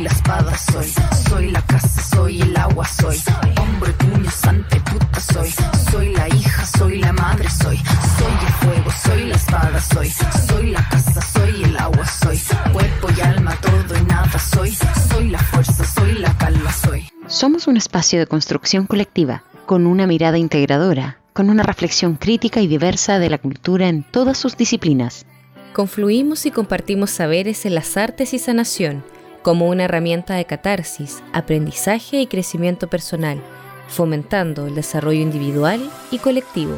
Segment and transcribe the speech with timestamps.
[0.00, 0.92] soy la espada, soy.
[1.28, 3.16] Soy la casa, soy el agua, soy.
[3.60, 5.50] Hombre, puño, sante, puta, soy.
[5.90, 7.76] Soy la hija, soy la madre, soy.
[7.76, 10.10] Soy el fuego, soy la espada, soy.
[10.48, 12.40] Soy la casa, soy el agua, soy.
[12.72, 14.74] Cuerpo y alma, todo y nada, soy.
[15.10, 17.06] Soy la fuerza, soy la calma, soy.
[17.26, 22.68] Somos un espacio de construcción colectiva, con una mirada integradora, con una reflexión crítica y
[22.68, 25.26] diversa de la cultura en todas sus disciplinas.
[25.74, 29.04] Confluimos y compartimos saberes en las artes y sanación
[29.42, 33.40] como una herramienta de catarsis, aprendizaje y crecimiento personal,
[33.88, 36.76] fomentando el desarrollo individual y colectivo.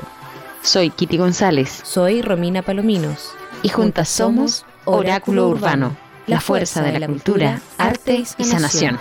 [0.62, 1.80] Soy Kitty González.
[1.83, 3.34] Soy Romina Palominos.
[3.62, 8.98] Y juntas somos Oráculo Urbano, la fuerza de la cultura, arte y sanación.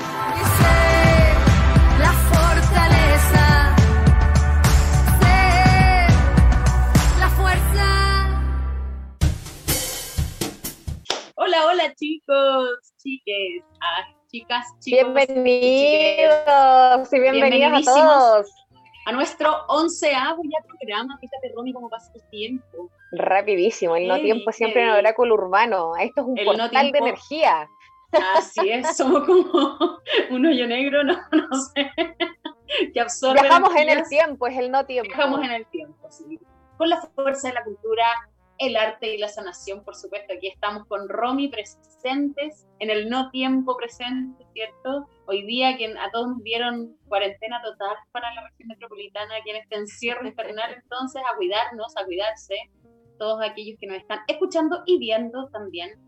[2.00, 3.76] La fortaleza,
[5.20, 6.08] sé
[7.20, 8.30] la fuerza.
[11.36, 15.14] Hola, hola chicos, chiques, ah, chicas, chicos.
[15.14, 16.34] Bienvenidos
[17.12, 18.48] y bienvenidas a todos.
[19.08, 22.92] A nuestro onceavo ya programa, fíjate Romy cómo pasa el tiempo.
[23.14, 24.94] Rapidísimo, el no tiempo siempre en sí.
[24.94, 25.96] el oráculo urbano.
[25.98, 27.68] Esto es un El no portal de energía.
[28.36, 29.98] Así es, somos como
[30.30, 31.90] un hoyo negro, no, no sé,
[32.94, 35.08] que absorbe Viajamos en el tiempo, es el no tiempo.
[35.08, 36.40] Viajamos en el tiempo, sí.
[36.78, 38.06] Con la fuerza de la cultura,
[38.62, 40.36] el arte y la sanación, por supuesto.
[40.36, 45.10] Aquí estamos con Romy presentes, en el no tiempo presente, ¿cierto?
[45.26, 49.56] Hoy día que a todos nos dieron cuarentena total para la región metropolitana, aquí en
[49.56, 52.56] este encierro infernal, entonces a cuidarnos, a cuidarse,
[53.18, 56.00] todos aquellos que nos están escuchando y viendo también.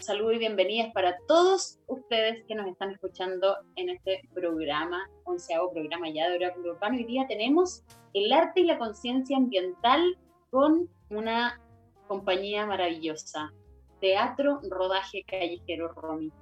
[0.00, 6.10] Saludos y bienvenidas para todos ustedes que nos están escuchando en este programa, onceavo programa
[6.10, 6.96] ya de Oráculo Urbano.
[6.96, 7.84] Hoy día tenemos
[8.14, 10.18] el arte y la conciencia ambiental
[10.50, 11.60] con una
[12.06, 13.52] compañía maravillosa.
[14.00, 16.32] Teatro Rodaje Callejero Romy.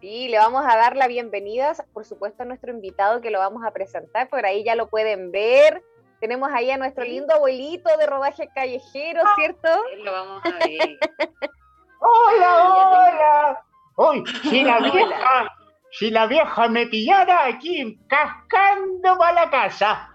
[0.00, 3.64] Sí, le vamos a dar la bienvenida, por supuesto, a nuestro invitado que lo vamos
[3.64, 4.28] a presentar.
[4.28, 5.82] Por ahí ya lo pueden ver.
[6.20, 9.68] Tenemos ahí a nuestro lindo abuelito de rodaje callejero, ¿cierto?
[10.02, 10.98] Lo vamos a ver.
[12.00, 13.64] Hola, hola.
[13.96, 15.54] Uy, si la vieja,
[15.92, 20.10] si la vieja me pillara aquí cascando para la casa.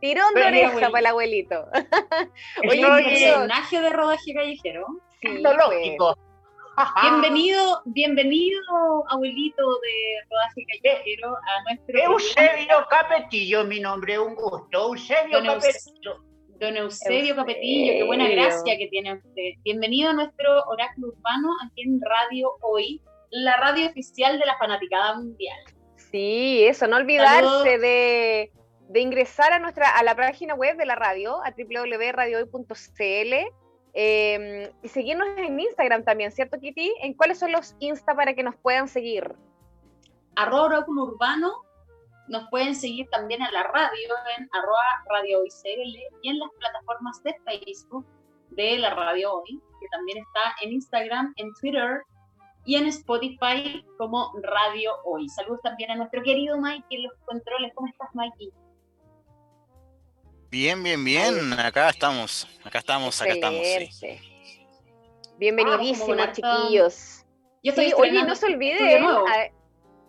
[0.00, 0.92] Tirón de oreja abuelito.
[0.92, 1.66] para el abuelito.
[2.68, 4.86] Oye, querido, personaje de Rodaje Callejero.
[5.20, 6.16] sí, tecnológico.
[7.02, 8.60] Bienvenido, bienvenido,
[9.08, 14.90] abuelito de Rodaje Callejero, a nuestro Eusebio Capetillo, mi nombre, un gusto.
[14.90, 16.22] Eusebio Don Capetillo.
[16.60, 17.36] Don Eusebio Eusebio.
[17.36, 19.50] Capetillo, qué buena gracia que tiene usted.
[19.64, 25.16] Bienvenido a nuestro oráculo urbano aquí en Radio Hoy, la radio oficial de la fanaticada
[25.16, 25.58] mundial.
[25.96, 27.64] Sí, eso, no olvidarse Saludos.
[27.64, 28.52] de,
[28.88, 33.34] de ingresar a nuestra a la página web de la radio, a www.radiohoy.cl
[33.94, 36.94] eh, y seguirnos en Instagram también, ¿cierto, Kitty?
[37.02, 39.34] ¿En cuáles son los Insta para que nos puedan seguir?
[40.36, 41.62] Arroba oráculo urbano,
[42.28, 47.34] nos pueden seguir también en la radio, en arroba Radio y en las plataformas de
[47.44, 48.06] Facebook
[48.50, 52.02] de la Radio Hoy, que también está en Instagram, en Twitter
[52.64, 55.28] y en Spotify como Radio Hoy.
[55.28, 57.72] Saludos también a nuestro querido Mike en los controles.
[57.74, 58.52] ¿Cómo estás, Mikey?
[60.50, 61.52] Bien, bien, bien.
[61.54, 63.66] Acá estamos, acá estamos, acá estamos.
[63.92, 64.18] sí.
[65.38, 67.24] Bienvenidísimos, harta- chiquillos.
[67.62, 69.04] Yo estoy Sí, oye, no se olviden,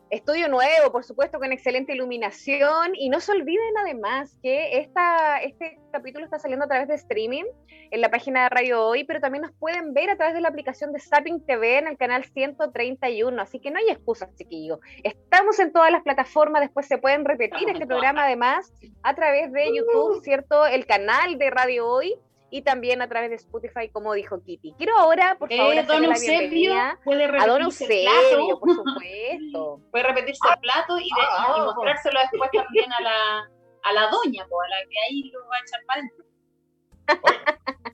[0.10, 5.80] estudio nuevo, por supuesto, con excelente iluminación, y no se olviden además que esta, este
[5.92, 7.44] capítulo está saliendo a través de streaming
[7.92, 10.50] en la página de Radio Hoy, pero también nos pueden ver a través de la
[10.50, 14.80] aplicación de Zapping TV en el canal 131, así que no hay excusas, chiquillos.
[15.04, 19.68] Estamos en todas las plataformas, después se pueden repetir este programa además a través de
[19.76, 20.66] YouTube, ¿cierto?
[20.66, 22.16] El canal de Radio Hoy.
[22.52, 24.74] Y también a través de Spotify, como dijo Kitty.
[24.78, 28.06] Quiero ahora, por favor, Eh, hacerle don la Eusebio bienvenida puede a don repetirse el
[28.06, 28.60] plato.
[28.60, 29.82] por supuesto.
[29.92, 33.50] Puede repetirse el plato y, de- Ah, y ah, mostrárselo después también a la,
[33.84, 36.26] a la doña, po, a la que ahí lo va a echar para adentro.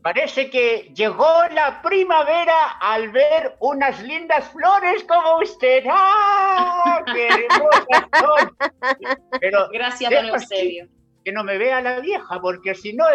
[0.01, 5.83] Parece que llegó la primavera al ver unas lindas flores como usted.
[5.89, 7.01] ¡Ah!
[7.11, 8.57] ¡Qué hermosas son!
[9.41, 10.87] Pero Gracias, don Eusebio.
[11.23, 13.09] que no me vea la vieja, porque si no,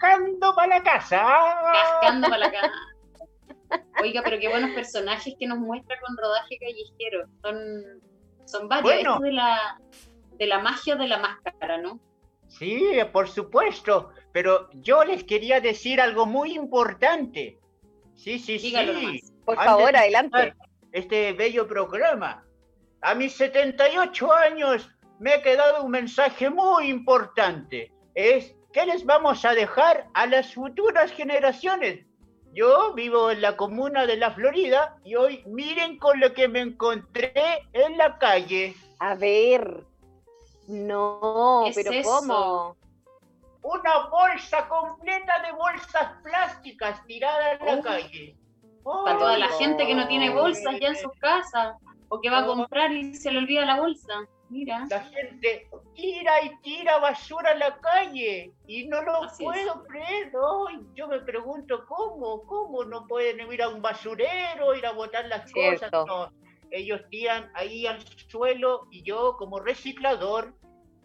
[0.00, 1.26] cascando para la casa.
[1.72, 2.72] Cascando para la cara.
[4.02, 7.28] Oiga, pero qué buenos personajes que nos muestra con rodaje callejero.
[7.42, 8.02] Son,
[8.46, 8.82] son varios.
[8.82, 9.12] Bueno.
[9.14, 9.80] Esto de la,
[10.38, 12.00] de la magia de la máscara, ¿no?
[12.48, 12.82] Sí,
[13.12, 17.58] por supuesto, pero yo les quería decir algo muy importante.
[18.16, 19.06] Sí, sí, Dígalo sí.
[19.06, 19.32] nomás.
[19.44, 20.54] Por Antes favor, de adelante.
[20.92, 22.44] Este bello programa.
[23.02, 27.92] A mis 78 años me ha quedado un mensaje muy importante.
[28.14, 32.06] Es ¿qué les vamos a dejar a las futuras generaciones?
[32.52, 36.60] Yo vivo en la comuna de la Florida y hoy miren con lo que me
[36.60, 37.32] encontré
[37.72, 38.74] en la calle.
[38.98, 39.84] A ver.
[40.66, 42.08] No, ¿Qué es pero eso?
[42.10, 42.76] ¿cómo?
[43.62, 47.82] Una bolsa completa de bolsas plásticas tiradas en la Oh.
[47.82, 48.36] calle.
[49.04, 49.58] Para toda la Oh.
[49.58, 51.76] gente que no tiene bolsas ya en sus casas
[52.08, 52.56] o que va a Oh.
[52.56, 54.14] comprar y se le olvida la bolsa.
[54.50, 54.84] Mira.
[54.90, 59.48] La gente tira y tira basura a la calle y no lo Así es.
[59.50, 60.32] puedo creer.
[60.68, 65.26] Ay, yo me pregunto cómo, cómo no pueden ir a un basurero, ir a botar
[65.26, 65.86] las Cierto.
[65.90, 66.06] cosas.
[66.06, 66.32] No,
[66.72, 70.52] ellos tiran ahí al suelo y yo como reciclador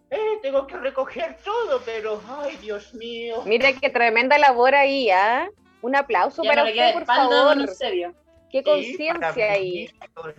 [0.09, 3.41] eh, tengo que recoger todo, pero ay, Dios mío.
[3.45, 5.49] Mira qué tremenda labor ahí, ¿ah?
[5.81, 7.29] Un aplauso Ya para usted, por favor.
[7.57, 8.13] don Eusebio.
[8.55, 9.89] Qué conciencia ahí.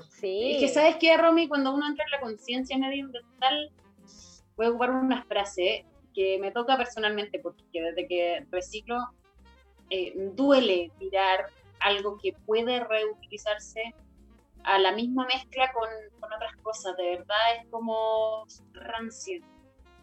[0.09, 0.53] Sí.
[0.53, 1.49] Es que, ¿sabes qué, Romy?
[1.49, 3.71] Cuando uno entra en la conciencia medioambiental,
[4.57, 5.85] voy a ocupar una frase
[6.15, 8.97] que me toca personalmente, porque desde que reciclo,
[9.91, 13.95] eh, duele tirar algo que puede reutilizarse
[14.65, 16.97] a la misma mezcla con, con otras cosas.
[16.97, 19.43] De verdad es como rancio.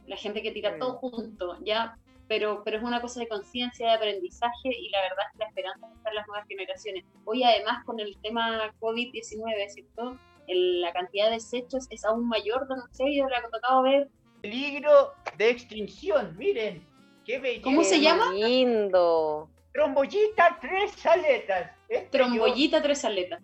[0.05, 1.97] La gente que tira todo junto, ¿ya?
[2.27, 5.47] Pero, pero es una cosa de conciencia, de aprendizaje y la verdad es que la
[5.49, 7.05] esperanza está en las nuevas generaciones.
[7.25, 10.17] Hoy además con el tema COVID-19, ¿cierto?
[10.47, 14.09] El- la cantidad de desechos es aún mayor, no sé, yo le ha tocado ver.
[14.41, 16.85] Peligro de extinción, miren.
[17.25, 17.63] Qué belleza.
[17.63, 18.31] ¿Cómo se llama?
[18.33, 19.49] Lindo.
[19.73, 21.71] Trombollita tres aletas.
[21.87, 23.41] Este yo- Trombollita tres aletas.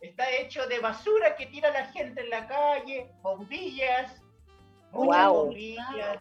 [0.00, 4.20] Está hecho de basura que tira la gente en la calle, bombillas,
[4.92, 5.34] muchas Guau.
[5.46, 6.18] bombillas,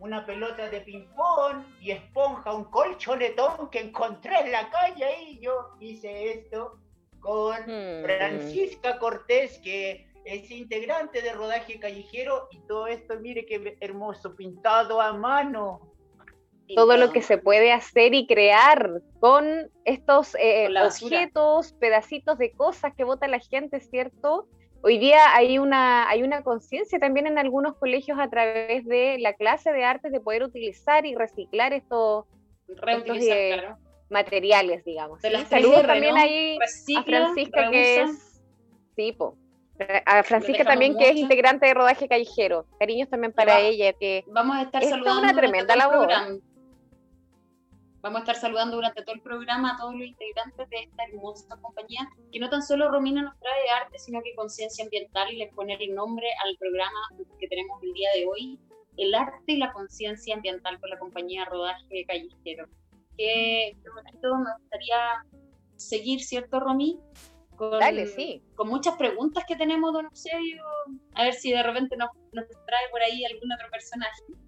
[0.00, 5.38] una pelota de ping-pong y esponja, un colchonetón que encontré en la calle ahí.
[5.40, 6.78] Yo hice esto
[7.20, 8.04] con Hmm.
[8.04, 15.00] Francisca Cortés, que es integrante de rodaje callejero, y todo esto, mire qué hermoso, pintado
[15.00, 15.80] a mano.
[16.74, 22.52] todo lo que se puede hacer y crear con estos eh, Con objetos, pedacitos de
[22.52, 24.46] cosas que vota la gente, ¿cierto?
[24.82, 29.34] Hoy día hay una, hay una conciencia también en algunos colegios a través de la
[29.34, 32.26] clase de artes de poder utilizar y reciclar estos
[32.68, 33.78] Reutilizar, eh, claro.
[34.10, 35.20] materiales, digamos.
[35.22, 36.20] De también ¿no?
[36.20, 36.58] ahí
[36.96, 38.42] a Francisca, que es...
[38.94, 39.36] Sí, po.
[40.06, 42.66] A Francisca también, que es integrante de rodaje callejero.
[42.80, 43.60] Cariños también para va.
[43.60, 46.06] ella, que Vamos a estar Esta es saludando una tremenda labor.
[46.06, 46.38] programa.
[48.08, 51.58] Vamos a estar saludando durante todo el programa a todos los integrantes de esta hermosa
[51.60, 55.52] compañía, que no tan solo Romina nos trae arte, sino que conciencia ambiental y les
[55.52, 56.98] pone el nombre al programa
[57.38, 58.58] que tenemos el día de hoy,
[58.96, 62.66] el arte y la conciencia ambiental con la compañía Rodaje Callejero.
[63.18, 65.26] Que bonito, me gustaría
[65.76, 66.98] seguir, ¿cierto, Romy?
[67.56, 68.42] Con, dale, sí.
[68.54, 70.64] con muchas preguntas que tenemos, don Eusebio,
[71.14, 74.47] a ver si de repente nos, nos trae por ahí algún otro personaje.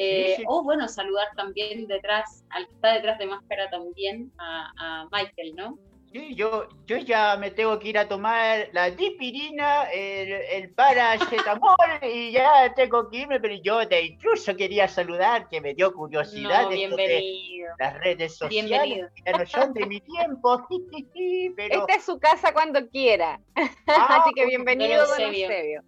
[0.00, 0.44] Eh, sí.
[0.46, 5.56] O bueno, saludar también detrás, al que está detrás de máscara también, a, a Michael,
[5.56, 5.76] ¿no?
[6.12, 11.76] Sí, yo, yo ya me tengo que ir a tomar la dipirina, el, el paracetamol
[12.02, 16.62] y ya tengo que irme, pero yo te incluso quería saludar, que me dio curiosidad
[16.62, 17.74] No, esto de bienvenido.
[17.78, 19.08] las redes sociales, Bienvenido.
[19.26, 20.66] ya no son de mi tiempo,
[21.56, 23.40] pero Esta es su casa cuando quiera.
[23.88, 25.82] Ah, Así que bienvenido, don Eusebio.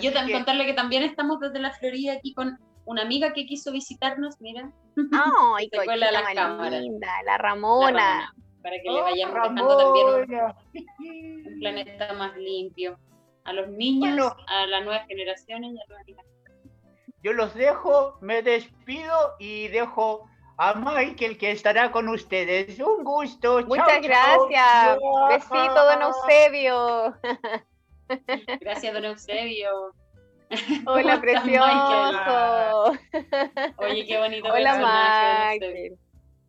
[0.00, 3.44] Yo también que- contarle que también estamos desde la Florida aquí con una amiga que
[3.46, 4.72] quiso visitarnos, mira,
[5.12, 6.80] Ay, Se cuela cochita las más cámaras.
[6.80, 7.86] linda, la la Ramona.
[7.86, 10.56] Ramona, para que le Oh, vayamos dejando también un, Ramona.
[11.50, 12.98] un planeta más limpio.
[13.44, 14.36] A los niños, Bueno.
[14.48, 16.32] a las nuevas generaciones y a los animales.
[17.22, 22.78] Yo los dejo, me despido y dejo a Michael que estará con ustedes.
[22.80, 23.62] Un gusto.
[23.66, 24.98] Muchas gracias.
[25.28, 27.14] Besito, don Eusebio.
[28.60, 29.92] Gracias, don Eusebio.
[30.86, 31.72] Hola, ¿Cómo estás, precioso.
[33.78, 35.52] Oye, qué bonito Hola.
[35.52, 35.98] Michael.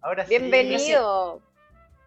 [0.01, 0.37] Ahora sí.
[0.37, 1.41] Bienvenido.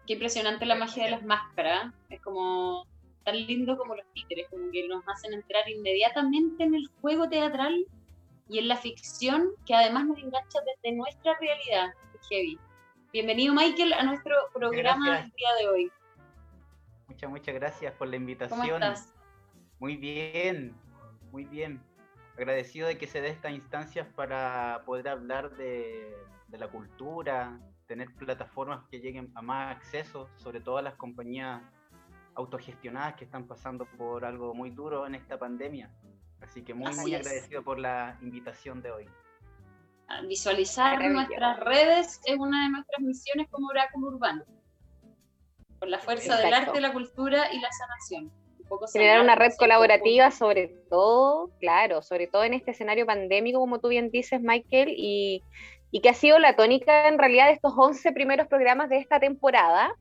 [0.07, 1.93] Qué impresionante la magia de las máscaras.
[2.09, 2.87] Es como
[3.25, 7.85] tan lindo como los títeres, como que nos hacen entrar inmediatamente en el juego teatral
[8.47, 11.93] y en la ficción, que además nos engancha desde nuestra realidad.
[12.29, 12.57] Heavy.
[13.11, 15.25] Bienvenido, Michael, a nuestro programa Gracias.
[15.25, 15.91] del día de hoy.
[17.09, 18.59] Muchas, muchas gracias por la invitación.
[18.59, 19.13] ¿Cómo estás?
[19.79, 20.75] Muy bien,
[21.31, 21.81] muy bien.
[22.37, 26.15] Agradecido de que se dé estas instancias para poder hablar de,
[26.47, 31.61] de la cultura, tener plataformas que lleguen a más acceso, sobre todo a las compañías
[32.35, 35.91] autogestionadas que están pasando por algo muy duro en esta pandemia.
[36.41, 37.19] Así que muy, Así muy es.
[37.25, 39.09] agradecido por la invitación de hoy.
[40.07, 44.43] A Visualizar nuestras redes es una de nuestras misiones como oráculo urbano.
[45.79, 48.31] Por la fuerza del arte, la cultura y la sanación.
[48.71, 53.79] Poco Generar una red colaborativa, sobre todo, claro, sobre todo en este escenario pandémico, como
[53.79, 55.43] tú bien dices, Michael, y,
[55.91, 59.19] y que ha sido la tónica en realidad de estos 11 primeros programas de esta
[59.19, 59.93] temporada,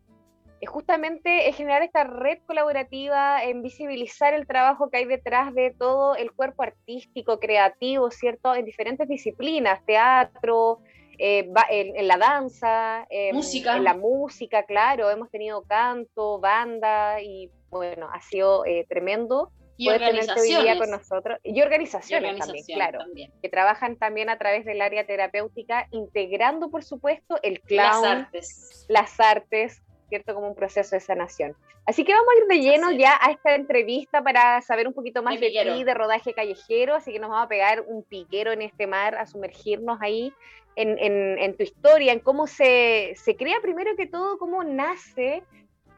[0.61, 6.15] es justamente generar esta red colaborativa, en visibilizar el trabajo que hay detrás de todo
[6.15, 8.55] el cuerpo artístico, creativo, ¿cierto?
[8.55, 10.79] En diferentes disciplinas, teatro,
[11.19, 13.77] eh, en, la danza, en, música.
[13.77, 19.87] en la música, claro, hemos tenido canto, banda y bueno, ha sido eh, tremendo Y
[19.87, 21.39] poder tenerte hoy día con nosotros.
[21.43, 23.33] Y organizaciones, Y organizaciones también, claro, también.
[23.43, 28.87] que trabajan también a través del área terapéutica, integrando, por supuesto, el Las clown, artes.
[28.89, 30.35] las artes, ¿cierto?
[30.35, 31.57] Como un proceso de sanación.
[31.87, 35.23] Así que vamos a ir de lleno ya a esta entrevista para saber un poquito
[35.23, 38.62] más De ti, de rodaje callejero, así que nos vamos a pegar un piquero en
[38.62, 40.33] este mar, a sumergirnos ahí
[40.77, 45.43] en, en- en tu historia, en cómo se, se crea primero que todo, cómo nace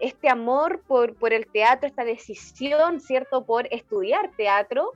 [0.03, 4.93] este amor por, por el teatro, esta decisión, ¿cierto?, por estudiar teatro.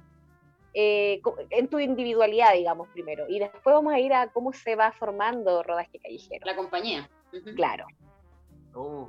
[0.78, 3.24] eh, en tu individualidad, digamos, primero.
[3.28, 6.44] Y después vamos a ir a cómo se va formando rodaje callejero.
[6.44, 7.08] La compañía.
[7.54, 7.86] Claro.
[8.74, 9.06] Uh,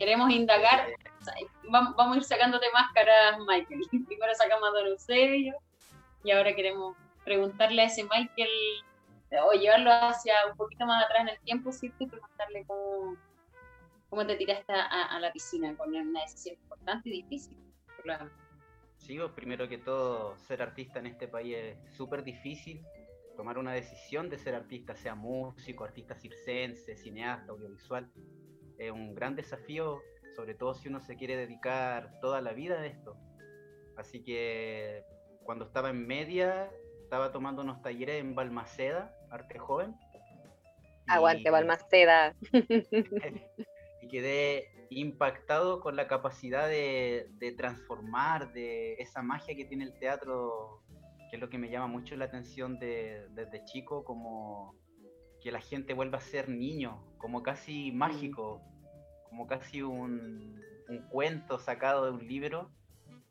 [0.00, 0.88] Queremos indagar.
[1.70, 3.82] Vamos, vamos a ir sacándote máscaras, Michael.
[4.08, 5.54] Primero sacamos a Don Eusebio
[6.24, 8.50] y ahora queremos preguntarle a ese Michael
[9.44, 12.02] o llevarlo hacia un poquito más atrás en el tiempo, ¿cierto?
[12.02, 13.16] Y preguntarle cómo,
[14.16, 17.58] cómo te tiraste a, a la piscina con una decisión importante y difícil.
[18.02, 18.30] Claro.
[18.96, 22.82] sí, pues, primero que todo, ser artista en este país es súper difícil.
[23.36, 28.10] Tomar una decisión de ser artista, sea músico, artista circense, cineasta, audiovisual,
[28.78, 30.00] es un gran desafío,
[30.34, 33.18] sobre todo si uno se quiere dedicar toda la vida a esto.
[33.98, 35.04] Así que
[35.42, 36.70] cuando estaba en media,
[37.02, 39.94] estaba tomando unos talleres en Balmaceda, Arte Joven.
[41.06, 42.34] Aguante, y- Balmaceda.
[44.06, 49.98] y quedé impactado con la capacidad de, de transformar, de esa magia que tiene el
[49.98, 50.82] teatro,
[51.28, 54.74] que es lo que me llama mucho la atención de- desde chico, como
[55.42, 58.62] que la gente vuelva a ser niño, como casi mágico,
[59.28, 62.70] como casi un, un cuento sacado de un libro.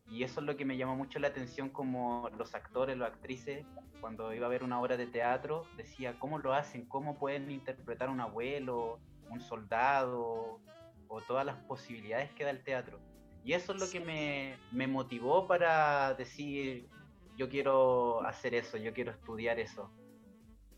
[0.08, 3.66] Y eso es lo que me llama mucho la atención como los actores, las actrices,
[4.02, 6.86] cuando iba a ver una obra de teatro, decía, ¿cómo lo hacen?
[6.88, 10.60] ¿Cómo pueden interpretar a un abuelo, un soldado,
[11.08, 13.00] o todas las posibilidades que da el teatro?
[13.44, 16.90] Y eso es lo que me, me motivó para decir,
[17.38, 19.90] yo quiero hacer eso, yo quiero estudiar eso,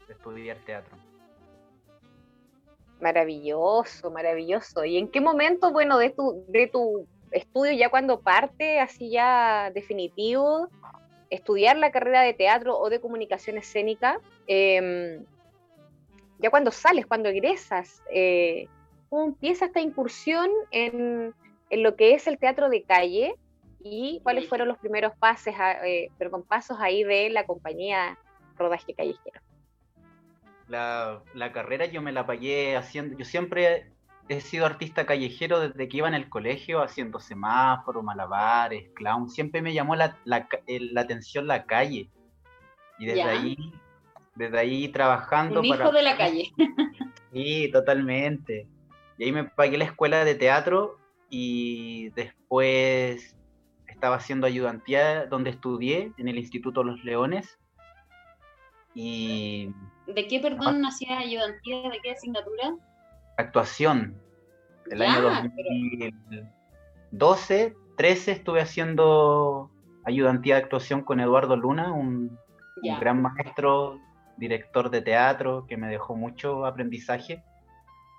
[0.10, 0.98] estudiar teatro.
[3.00, 4.84] Maravilloso, maravilloso.
[4.84, 9.72] ¿Y en qué momento, bueno, de tu, de tu estudio, ya cuando parte, así ya
[9.74, 10.70] definitivo,
[11.30, 15.26] estudiar la carrera de teatro o de comunicación escénica, em,
[16.40, 18.68] ya cuando sales, cuando egresas, eh,
[19.10, 21.34] ¿cómo empieza esta incursión en,
[21.70, 23.36] en lo que es el teatro de calle?
[23.84, 28.18] ¿Y cuáles fueron los primeros pases, a- eh, perdón, pasos ahí de la compañía
[28.58, 29.40] Rodaje Callejero?
[30.68, 33.94] La, la carrera yo me la pagué haciendo, yo siempre
[34.28, 39.62] he sido artista callejero desde que iba en el colegio, haciendo semáforos, malabares, clown, siempre
[39.62, 42.10] me llamó la, la la atención la calle.
[43.00, 43.30] Y desde Ya.
[43.30, 43.56] ahí,
[44.38, 45.84] desde ahí trabajando Un para...
[45.84, 46.52] hijo de la calle.
[47.34, 48.68] Sí, totalmente.
[49.18, 50.98] Y ahí me pagué la escuela de teatro
[51.30, 53.36] y después
[53.88, 57.60] estaba haciendo ayudantía donde estudié, en el Instituto Los Leones.
[58.96, 59.70] Y
[60.08, 61.90] ¿De qué, perdón, hacía ayudantía?
[61.90, 62.76] ¿De qué asignatura?
[63.38, 64.16] actuación.
[64.90, 65.70] El Ya, año pero-
[67.12, 69.70] 2012, 13 estuve haciendo
[70.06, 72.38] ayudantía de actuación con Eduardo Luna, un,
[73.00, 74.00] gran maestro,
[74.38, 77.44] director de teatro, que me dejó mucho aprendizaje.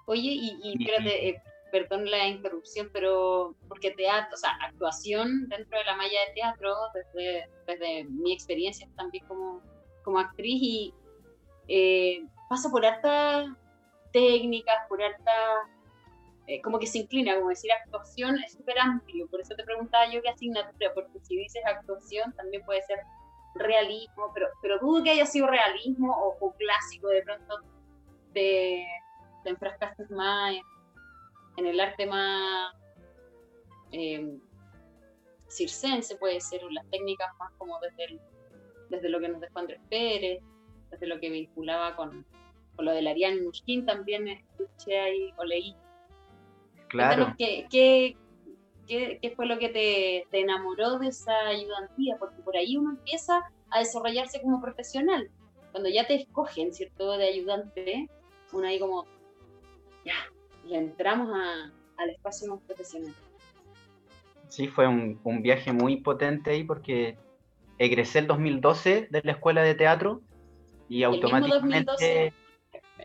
[0.07, 5.49] Oye, y, y Y- espérate, eh, perdón la interrupción, pero porque teatro, o sea, actuación
[5.49, 9.63] dentro de la malla de teatro, desde, desde mi experiencia también como,
[10.03, 10.95] como actriz, y
[11.69, 13.49] eh, pasa por hartas
[14.13, 15.69] técnicas, por hartas,
[16.47, 20.11] eh, como que se inclina, como decir actuación es súper amplio, por eso te preguntaba
[20.11, 23.01] yo qué asignatura, porque si dices actuación también puede ser
[23.55, 27.61] realismo, pero, pero dudo que haya sido realismo o, o clásico de pronto
[28.33, 28.87] te,
[29.45, 30.63] te enfrascaste más en,
[31.57, 32.75] en el arte más
[33.93, 34.39] eh,
[35.49, 38.21] circense, puede ser, o las técnicas más como desde, el-
[38.91, 40.43] desde lo que nos dejó Andrés Pérez,
[40.91, 42.25] desde lo que vinculaba con,
[42.77, 45.75] con lo de Ariane Mushkin, también escuché ahí o leí.
[46.89, 47.25] Claro.
[47.25, 48.17] Cuéntanos qué, qué,
[48.89, 52.91] qué- qué fue lo que te, te enamoró de esa ayudantía, porque por ahí uno
[52.91, 53.41] empieza
[53.71, 55.31] a desarrollarse como profesional.
[55.71, 58.09] Cuando ya te escogen, ¿cierto?, de ayudante,
[58.53, 59.05] uno ahí como,
[60.05, 60.15] ya,
[60.67, 61.71] le entramos a-
[62.03, 63.15] al espacio más profesional.
[64.49, 67.17] Sí, fue un, un viaje muy potente ahí porque
[67.79, 70.23] egresé el 2012 de la escuela de teatro
[70.89, 71.93] y ¿El mismo automáticamente...
[71.93, 72.33] 2012?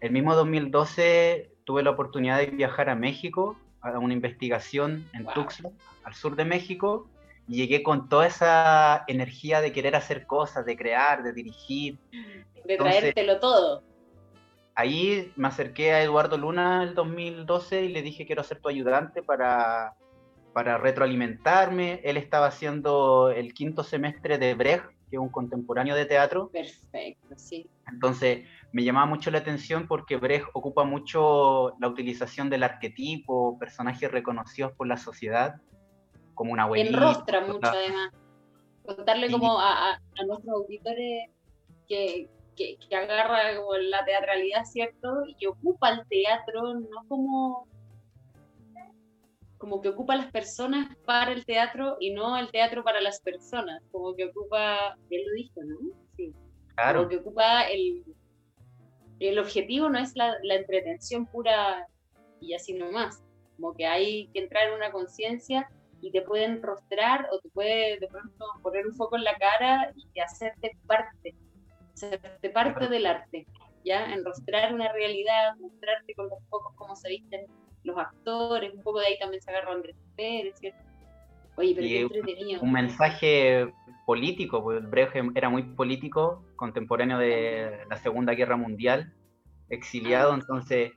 [0.02, 5.72] el mismo 2012 tuve la oportunidad de viajar a México a una investigación en Tuxtla,
[6.04, 7.10] al sur de México,
[7.48, 12.00] y llegué con toda esa energía de querer hacer cosas, de crear, de dirigir.
[12.66, 13.84] De traértelo todo.
[14.76, 19.22] Ahí me acerqué a Eduardo Luna el 2012 y le dije quiero ser tu ayudante
[19.22, 19.94] para,
[20.54, 22.00] para retroalimentarme.
[22.04, 26.50] Él estaba haciendo el quinto semestre de Brecht, que es un contemporáneo de teatro.
[26.50, 27.70] Perfecto, sí.
[27.88, 34.12] Entonces me llamaba mucho la atención porque Brecht ocupa mucho la utilización del arquetipo, personajes
[34.12, 35.62] reconocidos por la sociedad
[36.34, 36.98] como una abuelita.
[36.98, 38.12] Enrostra mucho además.
[38.84, 41.30] Contarle como a, nuestros auditores
[41.88, 45.24] que, que, agarra como la teatralidad, ¿cierto?
[45.28, 47.68] Y que ocupa el teatro, no como
[49.60, 53.22] como que ocupa a las personas para el teatro y no el teatro para las
[53.22, 55.78] personas, como que ocupa, él lo dijo, ¿no?
[56.18, 56.34] Sí.
[56.76, 57.00] Claro.
[57.00, 58.04] Como que ocupa el,
[59.30, 61.88] el objetivo no es la, entretención pura
[62.40, 63.24] y así nomás,
[63.56, 65.70] como que hay que entrar en una conciencia
[66.02, 69.94] y te pueden rostrar o te puede de pronto poner un foco en la cara
[69.96, 71.36] y hacerte parte,
[71.94, 73.48] hacerte parte del arte,
[73.86, 74.14] ¿ya?
[74.14, 77.46] Enrostrar una realidad, mostrarte con los focos cómo se visten
[77.84, 80.93] los actores, un poco de ahí también se agarró Andrés Pérez, ¿cierto?
[81.56, 82.62] Oye, pero qué entretenido.
[82.62, 83.72] Un mensaje
[84.06, 89.14] político, porque el Brecht era muy político, contemporáneo de la Segunda Guerra Mundial,
[89.70, 90.36] exiliado, ah.
[90.36, 90.94] entonces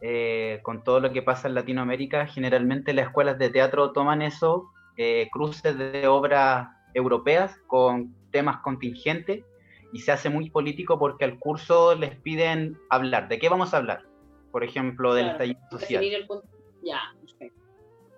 [0.00, 4.70] eh, con todo lo que pasa en Latinoamérica, generalmente las escuelas de teatro toman eso,
[4.96, 9.44] eh, cruces de obras europeas con temas contingentes
[9.92, 13.28] y se hace muy político porque al curso les piden hablar.
[13.28, 14.04] ¿De qué vamos a hablar?
[14.50, 16.04] Por ejemplo, del estallido social.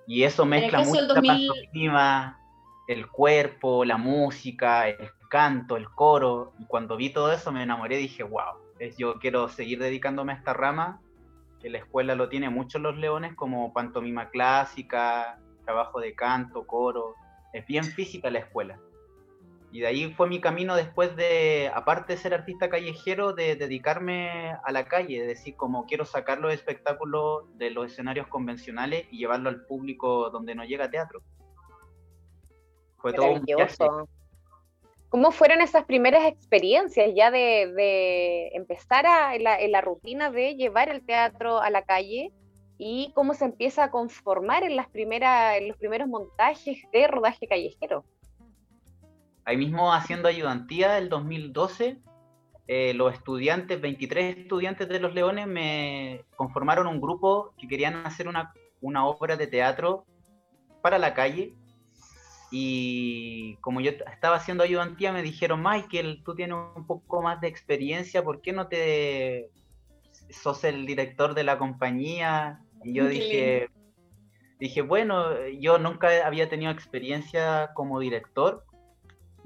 [0.09, 2.41] Y eso mezcla mucho la pantomima,
[2.89, 6.55] el cuerpo, la música, el canto, el coro.
[6.59, 8.55] Y cuando vi todo eso me enamoré y dije, wow,
[8.97, 11.03] yo quiero seguir dedicándome a esta rama
[11.61, 17.15] que la escuela lo tiene mucho los leones, como pantomima clásica, trabajo de canto, coro.
[17.53, 18.79] Es bien física la escuela.
[19.71, 24.57] Y de ahí fue mi camino después de, aparte de ser artista callejero, de dedicarme
[24.65, 29.19] a la calle, de decir como quiero sacar los espectáculos de los escenarios convencionales y
[29.19, 31.21] llevarlo al público donde no llega teatro.
[32.97, 33.45] Fue todo un
[35.11, 41.05] ¿Cómo fueron esas primeras experiencias ya de, empezar a, en, la, rutina de llevar el
[41.05, 42.31] teatro a la calle
[42.77, 47.47] y cómo se empieza a conformar en, las primeras, en los primeros montajes de rodaje
[47.47, 48.05] callejero?
[49.49, 51.97] Ahí mismo haciendo ayudantía el 2012,
[52.67, 58.29] eh, los estudiantes, 23 estudiantes de Los Leones, me conformaron un grupo que querían hacer
[58.29, 60.05] una, una obra de teatro
[60.83, 61.55] para la calle
[62.51, 67.49] y como yo estaba haciendo ayudantía, me dijeron, Michael, tú tienes un poco más de
[67.49, 69.49] experiencia, ¿por qué no te
[70.29, 72.61] sos el director de la compañía?
[72.85, 73.71] Y yo dije,
[74.61, 78.68] dije, bueno, yo nunca había tenido experiencia como director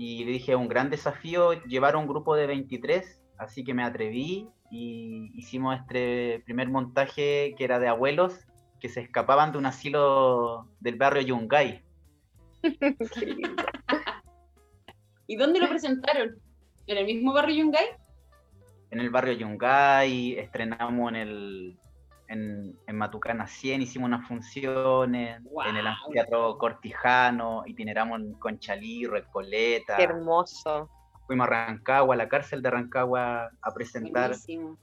[0.03, 4.49] y le dije, un gran desafío llevar un grupo de 23, así que me atreví
[4.69, 8.49] y hicimos este primer montaje que era de abuelos
[8.81, 11.85] que se escapaban de un asilo del barrio Yungay
[15.29, 16.35] ¿Y dónde lo presentaron?
[16.89, 17.87] ¿En el mismo barrio Yungay?
[18.91, 21.79] En el barrio Yungay, estrenamos en el
[22.33, 29.97] en, Matucana 100, hicimos unas funciones, en el anfiteatro Cortijano, itineramos en Conchalí, Recoleta.
[29.97, 30.89] Qué hermoso.
[31.27, 34.35] Fuimos a Rancagua, a la cárcel de Rancagua a presentar.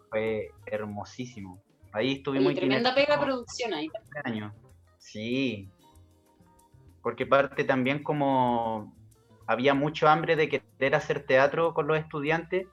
[0.10, 1.62] Fue hermosísimo.
[1.92, 2.54] Ahí estuvimos.
[2.54, 3.90] tremenda pega producción ahí.
[4.24, 4.54] Año.
[5.00, 5.70] Sí,
[7.02, 8.96] porque parte también como
[9.48, 12.68] había mucho hambre de querer hacer teatro con los estudiantes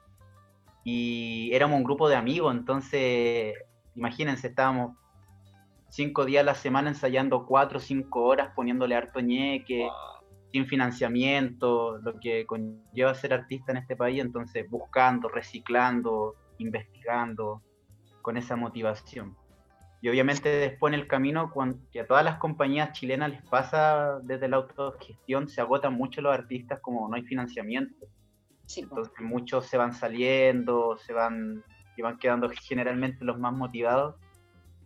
[0.83, 3.55] y éramos un grupo de amigos, entonces
[3.97, 4.95] imagínense, estábamos
[5.89, 9.89] cinco días a la semana ensayando cuatro o cinco horas poniéndole harto ñeque,
[10.51, 17.61] sin financiamiento, lo que conlleva ser artista en este país, entonces buscando, reciclando, investigando,
[18.21, 19.35] con esa motivación.
[20.01, 24.19] Y obviamente después en el camino, cuando, que a todas las compañías chilenas les pasa
[24.21, 28.05] desde la autogestión, se agotan mucho los artistas como no hay financiamiento.
[28.75, 31.63] Entonces muchos se van saliendo, se van,
[31.97, 34.15] y van quedando generalmente los más motivados.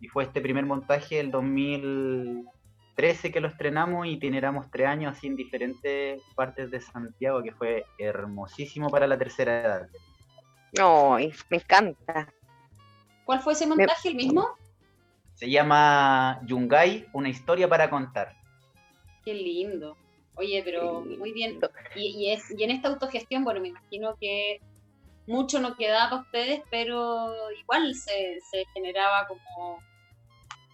[0.00, 5.28] Y fue este primer montaje el 2013 que lo estrenamos y generamos tres años así
[5.28, 9.88] en diferentes partes de Santiago, que fue hermosísimo para la tercera edad.
[10.76, 11.18] No,
[11.50, 12.32] me encanta.
[13.24, 14.48] ¿Cuál fue ese montaje, el mismo?
[15.34, 18.34] Se llama Yungay, una historia para contar.
[19.24, 19.96] Qué lindo.
[20.34, 21.60] Oye, pero muy bien.
[21.94, 24.60] Y, y, es, y en esta autogestión, bueno, me imagino que
[25.26, 28.40] mucho no quedaba para ustedes, pero igual se,
[28.74, 29.82] generaba como...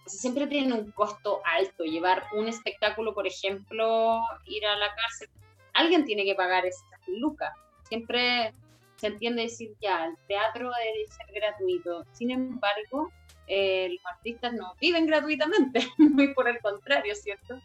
[0.05, 5.29] siempre tiene un costo alto llevar un espectáculo, por ejemplo, ir a la cárcel.
[5.73, 7.53] Alguien tiene que pagar esas lucas.
[7.83, 8.53] Siempre
[8.95, 12.05] se entiende decir ya, el teatro debe ser gratuito.
[12.11, 13.11] Sin embargo,
[13.47, 17.59] eh, los artistas no viven gratuitamente, muy por el contrario, ¿cierto?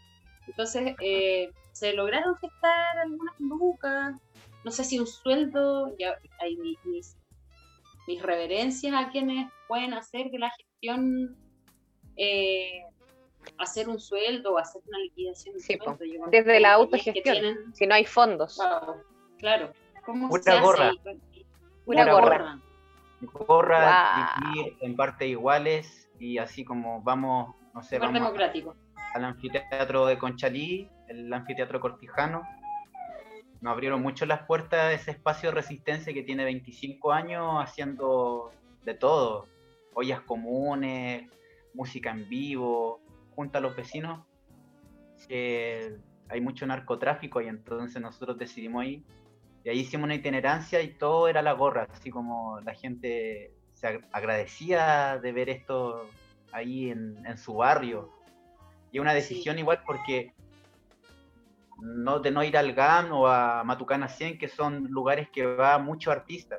[0.46, 4.14] Entonces, eh, se lograron gestar algunas lucas,
[4.64, 6.78] no sé si un sueldo, ya hay mis,
[8.06, 11.36] mis, reverencias a quienes pueden hacer que la gestión,
[12.16, 12.82] eh,
[13.58, 15.56] hacer un sueldo o hacer una liquidación.
[16.30, 18.58] desde la autogestión, si no hay fondos.
[19.38, 19.72] claro.
[20.04, 20.92] ¿Cómo Una gorra.
[21.86, 22.60] Una, gorra.
[23.20, 24.36] Gorra,
[24.80, 28.76] en parte iguales y así como vamos, no sé, vamos democrático.
[29.14, 32.42] al anfiteatro de Conchalí, el anfiteatro cortijano,
[33.64, 38.52] nos abrieron mucho las puertas de ese espacio de resistencia que tiene 25 años haciendo
[38.84, 39.46] de todo,
[39.94, 41.30] ollas comunes,
[41.72, 43.00] música en vivo,
[43.34, 44.26] junto a los vecinos.
[45.30, 49.02] hay mucho narcotráfico y entonces nosotros decidimos ir.
[49.64, 53.86] Y ahí hicimos una itinerancia y todo era la gorra, así como la gente se
[54.12, 56.06] agradecía de ver esto
[56.52, 58.10] ahí en, su barrio.
[58.92, 60.34] Y una decisión igual porque
[61.78, 65.78] no, de no ir al GAN o a Matucana 100, que son lugares que va
[65.78, 66.58] mucho artista.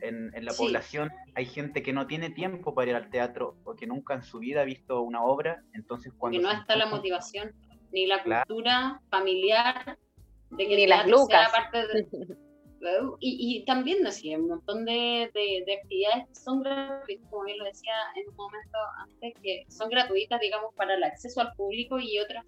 [0.00, 3.86] En, la población hay gente que no tiene tiempo para ir al teatro o que
[3.86, 6.38] nunca en su vida ha visto una obra, entonces cuando...
[6.38, 7.52] Que no está la motivación,
[7.92, 9.98] ni la cultura familiar,
[10.50, 11.50] de que ni las lucas.
[11.52, 12.06] Parte de...
[13.20, 17.64] y, y, también así, un montón de, de, actividades que son gratuitas, como bien lo
[17.64, 22.18] decía en un momento antes, que son gratuitas, digamos, para el acceso al público y
[22.18, 22.46] otras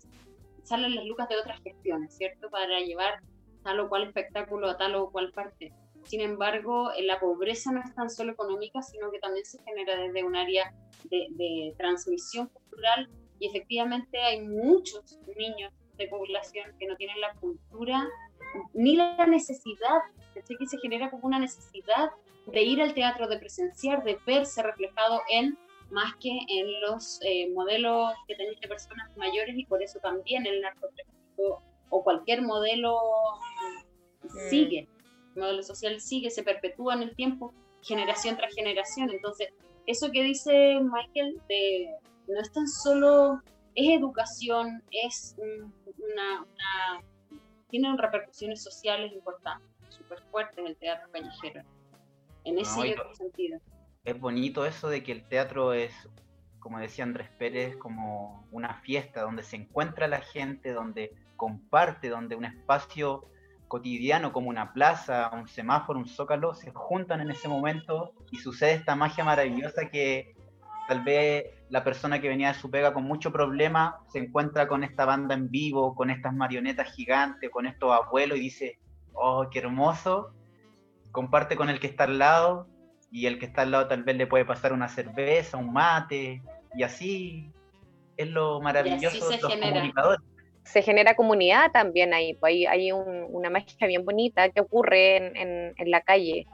[0.63, 2.51] salen las lucas de otras gestiones, ¿cierto?
[2.51, 3.21] Para llevar
[3.63, 5.73] tal o cual espectáculo a tal o cual parte.
[6.05, 10.25] Sin embargo, la pobreza no es tan solo económica, sino que también se genera desde
[10.25, 17.21] un área de, transmisión cultural y efectivamente hay muchos niños de población que no tienen
[17.21, 18.09] la cultura
[18.75, 20.01] ni la necesidad,
[20.35, 22.11] que se genera como una necesidad
[22.47, 25.57] de ir al teatro, de presenciar, de verse reflejado en
[25.93, 30.47] más que en los eh, modelos que tenéis de personas mayores y por eso también
[30.47, 32.99] el narcotráfico o cualquier modelo
[34.25, 34.49] mm.
[34.49, 34.89] sigue,
[35.35, 37.53] el modelo social sigue, se perpetúa en el tiempo,
[37.83, 39.11] generación tras generación.
[39.11, 39.51] Entonces,
[39.87, 41.91] eso que dice Michael de
[42.29, 43.43] no es tan solo,
[43.75, 46.47] es educación, es una,
[47.69, 51.63] tiene repercusiones sociales importantes, súper fuertes en el teatro callejero,
[52.45, 53.61] en ese sentido
[54.05, 55.93] es bonito eso de que el teatro es,
[56.59, 62.35] como decía Andrés Pérez, como una fiesta donde se encuentra la gente, donde comparte, donde
[62.35, 63.27] un espacio
[63.69, 68.75] cotidiano como una plaza, un semáforo, un zócalo, se juntan en ese momento y sucede
[68.75, 70.35] esta magia maravillosa que
[70.89, 74.85] tal vez la persona que venía de su pega con mucho problema se encuentra con
[74.85, 78.79] esta banda en vivo, con estas marionetas gigantes, con estos abuelos y dice,
[79.15, 80.35] oh, qué hermoso,
[81.13, 82.67] comparte con el que está al lado
[83.13, 86.41] y el que está al lado tal vez le puede pasar una cerveza, un mate,
[86.75, 87.51] y así
[88.17, 90.21] es lo maravilloso de los comunicadores.
[90.65, 95.75] Se genera comunidad también ahí, pues hay, hay una magia bien bonita que ocurre en,
[95.77, 96.47] en, la calle.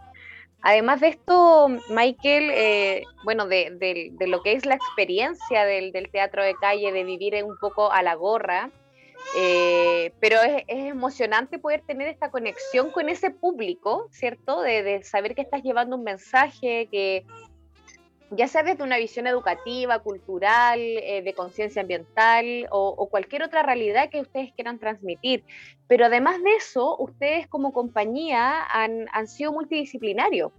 [0.63, 5.93] Además de esto, Michael, eh, bueno, de, de, de, lo que es la experiencia del,
[5.93, 8.71] del, teatro de calle, de vivir un poco a la gorra,
[9.37, 14.63] eh, pero es, emocionante poder tener esta conexión con ese público, ¿cierto?
[14.63, 17.27] De, saber que estás llevando un mensaje que
[18.31, 24.11] ya sea desde una visión educativa, cultural, eh, de conciencia ambiental o, cualquier otra realidad
[24.11, 25.45] que ustedes quieran transmitir.
[25.87, 30.53] Pero además de eso, ustedes como compañía han, sido multidisciplinarios.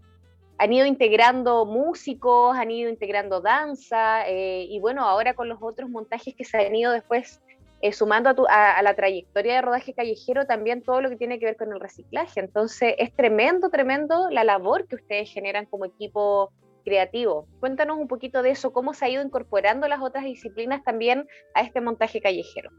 [0.57, 5.89] Han ido integrando músicos, han ido integrando danza eh, y bueno, ahora con los otros
[5.89, 7.39] montajes que se han ido después
[7.81, 11.55] eh, sumando a, la trayectoria de rodaje callejero también todo lo que tiene que ver
[11.55, 12.41] con el reciclaje.
[12.41, 16.51] Entonces es tremendo, tremendo la labor que ustedes generan como equipo
[16.83, 17.47] creativo.
[17.59, 21.61] Cuéntanos un poquito de eso, cómo se ha ido incorporando las otras disciplinas también a
[21.61, 22.69] este montaje callejero.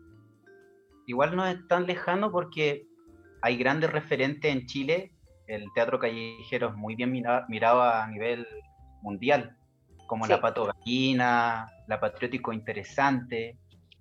[1.07, 2.85] Igual no es tan lejano porque
[3.41, 5.13] hay grandes referentes en Chile.
[5.47, 8.47] El teatro callejero es muy bien mirado a nivel
[9.01, 9.57] mundial,
[10.07, 13.57] como la Pato Gallina, la Patriótico Interesante,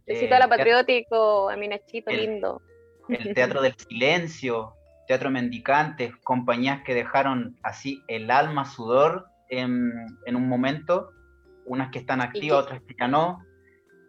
[0.10, 2.62] Besito a la patriótico, a mi Nachito lindo.
[3.08, 4.74] El Teatro del Silencio,
[5.08, 11.12] Teatro Mendicantes, compañías que dejaron así el alma, sudor en, un momento,
[11.66, 13.40] unas que están activas, otras que ya no.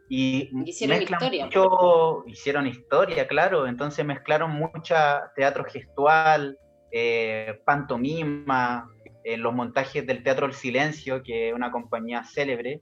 [0.08, 1.44] Y hicieron historia.
[1.44, 3.66] Mucho, hicieron historia, claro.
[3.66, 6.58] Entonces mezclaron mucha teatro gestual,
[6.90, 8.88] eh, pantomima,
[9.24, 12.80] en los montajes del Teatro El Silencio, que es una compañía célebre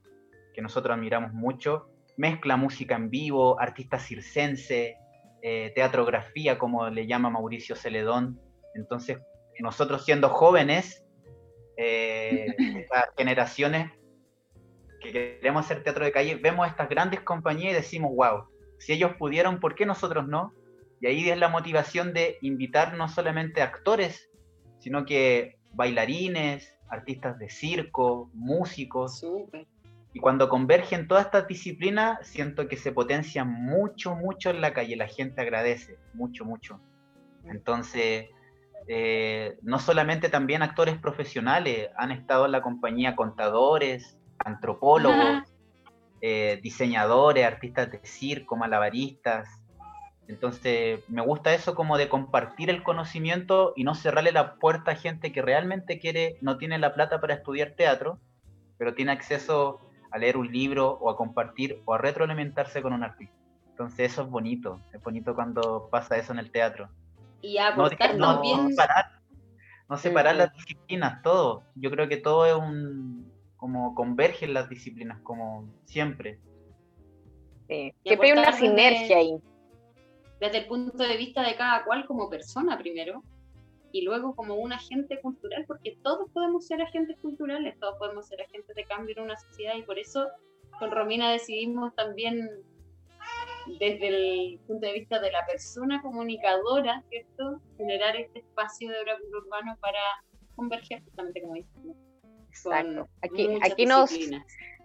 [0.55, 4.97] que nosotros admiramos mucho, mezcla música en vivo, artistas circense,
[5.41, 8.41] eh, teatrografía, como le llama Mauricio Celedón.
[8.75, 9.19] Entonces,
[9.61, 11.05] nosotros siendo jóvenes,
[11.77, 12.55] eh,
[13.17, 13.93] generaciones
[15.01, 19.13] que queremos hacer teatro de calle, vemos estas grandes compañías y decimos, wow, si ellos
[19.17, 20.53] pudieron, ¿por qué nosotros no?
[21.01, 24.29] Y ahí es la motivación de invitar no solamente actores,
[24.81, 29.25] sino que bailarines, artistas de circo, músicos.
[30.13, 34.97] Y cuando convergen todas estas disciplinas, siento que se potencian mucho, mucho en la calle.
[34.97, 36.81] La gente agradece, mucho, mucho.
[37.45, 38.27] Entonces,
[38.87, 45.43] eh, no solamente también actores profesionales, han estado en la compañía contadores, antropólogos,
[46.23, 49.49] eh, diseñadores, artistas de circo, malabaristas.
[50.27, 54.97] Entonces, me gusta eso como de compartir el conocimiento y no cerrarle la puerta a
[54.97, 58.19] gente que realmente quiere, no tiene la plata para estudiar teatro,
[58.79, 63.05] pero tiene acceso a leer un libro o a compartir o a retroalimentarse con un
[63.05, 63.35] artista.
[63.71, 66.89] Entonces, eso es bonito, es bonito cuando pasa eso en el teatro.
[67.41, 68.75] Y aportar no, también...
[69.89, 71.63] No separar, las disciplinas, todo.
[71.75, 76.39] Yo creo que todo es un, como convergen las disciplinas, como siempre.
[77.69, 79.41] Sí, siempre hay una sinergia ahí
[80.41, 83.23] desde el punto de vista de cada cual como persona primero
[83.93, 88.43] y luego como un agente cultural, porque todos podemos ser agentes culturales, todos podemos ser
[88.43, 90.29] agentes de cambio en una sociedad y por eso
[90.79, 92.49] con Romina decidimos también
[93.79, 97.61] desde el punto de vista de la persona comunicadora, ¿cierto?
[97.77, 100.01] Generar este espacio de oráculo urbano para
[100.57, 101.73] converger justamente como dices.
[102.49, 103.09] Exacto.
[103.23, 104.11] Aquí, aquí nos,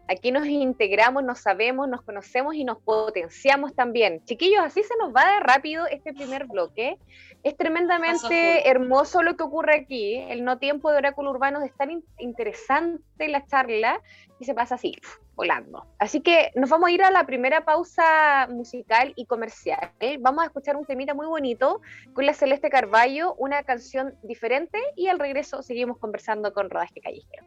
[0.07, 4.23] Aquí nos integramos, nos sabemos, nos conocemos y nos potenciamos también.
[4.25, 6.97] Chiquillos, así se nos va de rápido este primer bloque.
[7.41, 10.15] Es tremendamente hermoso lo que ocurre aquí.
[10.15, 14.01] El no tiempo de oráculo urbano es tan interesante la charla
[14.39, 14.93] y se pasa así,
[15.35, 15.85] volando.
[15.99, 19.91] Así que nos vamos a ir a la primera pausa musical y comercial.
[20.19, 21.81] Vamos a escuchar un temita muy bonito
[22.13, 27.45] con la Celeste Carballo, una canción diferente y al regreso seguimos conversando con Rodaje Callejero.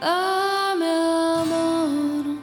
[0.00, 0.86] Dame
[1.42, 2.38] amor,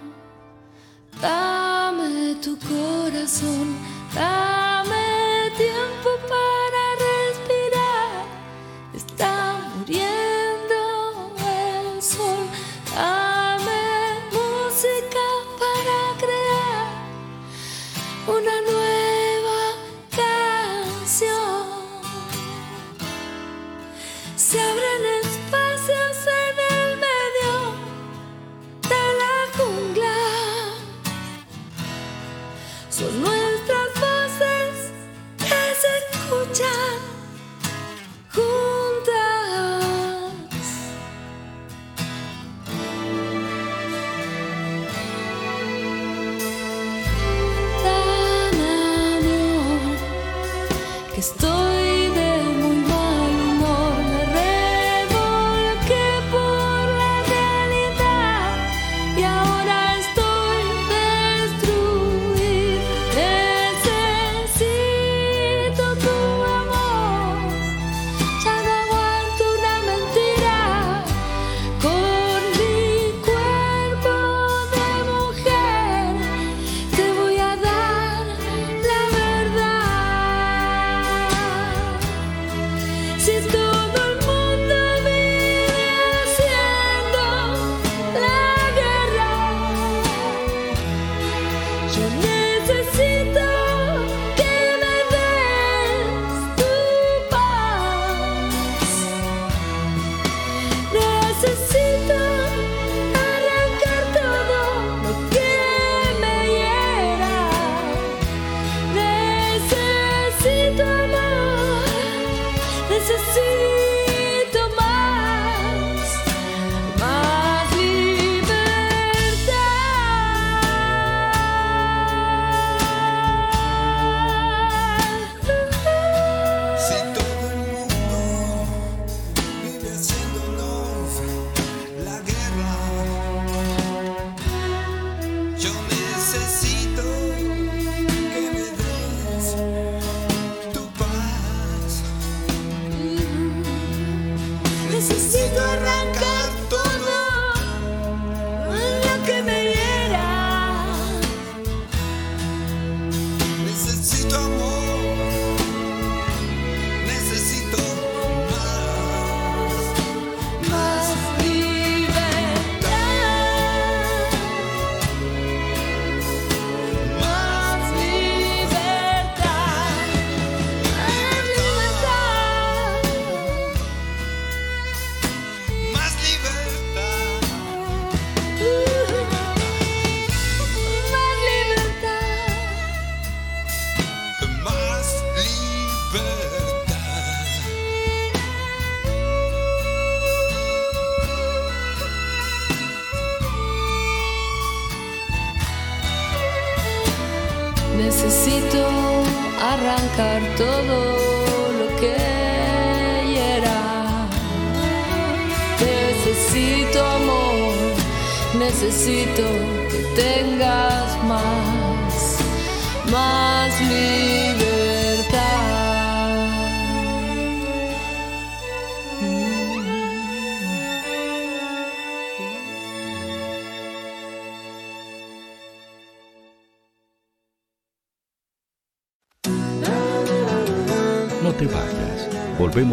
[1.22, 3.78] dame tu corazón,
[4.14, 6.65] dame tiempo para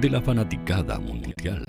[0.00, 1.64] de la fanaticada mundial.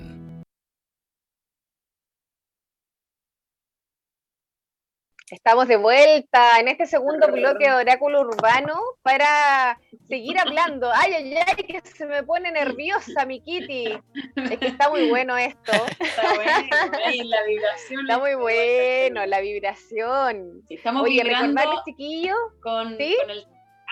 [5.30, 10.90] Estamos de vuelta en este segundo bloque de Oráculo Urbano para seguir hablando.
[10.94, 13.98] Ay, ay, ay, que se me pone nerviosa mi Kitty.
[14.36, 15.72] Es que está muy bueno esto.
[15.98, 18.00] Está bueno, la vibración.
[18.00, 20.62] Está muy bueno, la vibración.
[20.70, 23.16] estamos Oye, vibrando chiquillos, con, ¿sí?
[23.20, 23.46] con el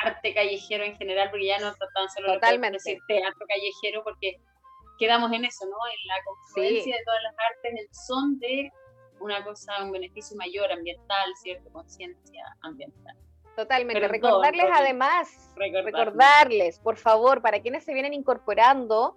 [0.05, 2.75] arte callejero en general, porque ya no tan solo Totalmente.
[2.75, 4.41] decir teatro callejero, porque
[4.99, 5.77] quedamos en eso, ¿no?
[5.91, 8.71] En la confluencia de todas las artes, en el son de
[9.21, 11.71] una cosa, un beneficio mayor ambiental, ¿cierto?
[11.73, 13.17] Conciencia ambiental.
[13.57, 14.07] Totalmente.
[14.07, 19.17] recordarles además, recordarles, por favor, para quienes se vienen incorporando,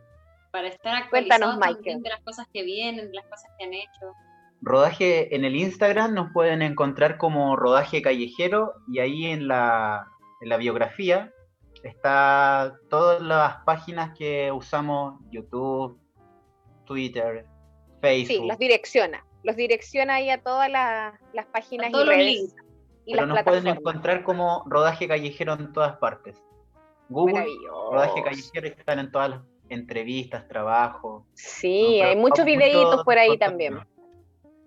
[0.50, 2.02] Para estar actualizados Michael.
[2.02, 4.12] de las cosas que vienen, de las cosas que han hecho.
[4.60, 10.06] Rodaje en el Instagram nos pueden encontrar como Rodaje Callejero y ahí en la,
[10.40, 11.32] en la biografía
[11.82, 15.98] está todas las páginas que usamos, YouTube,
[16.86, 17.44] Twitter,
[18.00, 18.42] Facebook.
[18.42, 22.56] Sí, las direcciona los direcciona ahí a todas las páginas y redes.
[23.04, 26.40] Y Pero nos pueden encontrar como rodaje callejero en todas partes.
[27.08, 31.24] Google, rodaje callejero están en todas las entrevistas, trabajos.
[31.34, 33.78] Sí, hay muchos videitos por ahí también.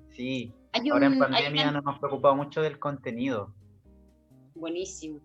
[0.10, 0.54] Sí,
[0.92, 3.54] ahora en pandemia nos hemos preocupado mucho del contenido.
[4.56, 5.20] Buenísimo.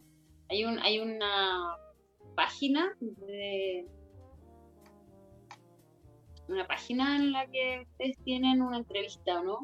[0.49, 1.77] Hay, un, hay una
[2.35, 3.87] página de
[6.51, 9.61] una página en la que ustedes tienen una entrevista, ¿no?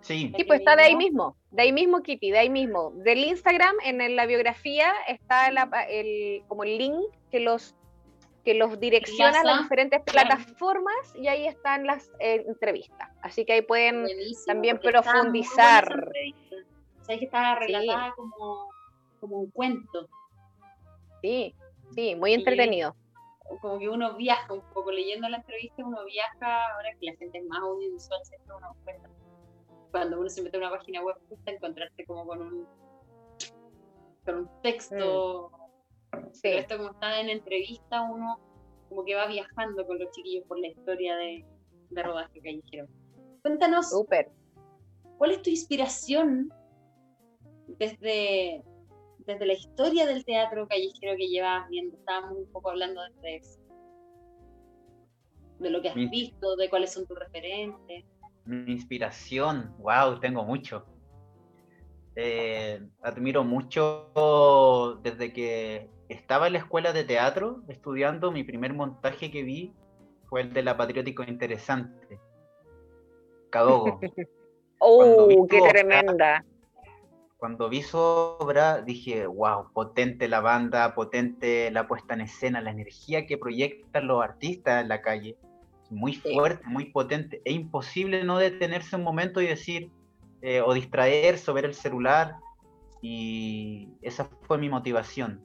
[0.00, 0.32] Sí.
[0.36, 2.92] Sí, pues está de ahí mismo, de ahí mismo, Kitty, de ahí mismo.
[2.96, 5.48] Del Instagram, en la biografía, está
[5.88, 6.94] el, como el link
[7.30, 7.74] que los,
[8.44, 13.10] que los direcciona a las diferentes plataformas y ahí están las eh, entrevistas.
[13.20, 14.06] Así que ahí pueden
[14.46, 16.10] también profundizar.
[17.02, 18.68] O que está relatada como,
[19.18, 20.08] como un cuento.
[21.20, 21.54] Sí,
[21.94, 22.94] sí, muy entretenido
[23.60, 27.38] como que uno viaja un poco leyendo la entrevista, uno viaja, ahora que la gente
[27.38, 28.20] es más audiovisual,
[28.56, 28.76] uno
[29.90, 32.68] cuando uno se mete en una página web, gusta encontrarte como con un,
[34.24, 35.50] con un texto.
[36.12, 36.16] Mm.
[36.42, 38.38] Pero esto como está en entrevista, uno
[38.88, 41.44] como que va viajando con los chiquillos por la historia de,
[41.90, 42.86] de rodaje callejero.
[43.42, 43.92] Cuéntanos.
[45.18, 46.52] ¿cuál es tu inspiración
[47.66, 48.62] desde,
[49.26, 51.96] desde la historia del teatro callejero que llevas viendo?
[51.96, 53.60] Estábamos un poco hablando de eso.
[55.58, 58.04] De lo que has visto, de cuáles son tus referentes.
[58.44, 60.86] Mi inspiración, wow, tengo mucho.
[62.14, 69.30] Eh, admiro mucho desde que estaba en la escuela de teatro estudiando, mi primer montaje
[69.30, 69.74] que vi
[70.28, 72.20] fue el de la Patriótico Interesante.
[73.50, 74.00] Cadogo.
[74.78, 76.44] ¡Oh, qué tremenda!
[77.38, 82.70] Cuando vi su obra dije, wow, potente la banda, potente la puesta en escena, la
[82.70, 85.36] energía que proyectan los artistas en la calle.
[85.90, 87.42] Muy fuerte, muy potente.
[87.44, 89.90] Es imposible no detenerse un momento y decir,
[90.40, 92.36] eh, o distraerse o ver el celular.
[93.02, 95.42] Y esa fue mi motivación.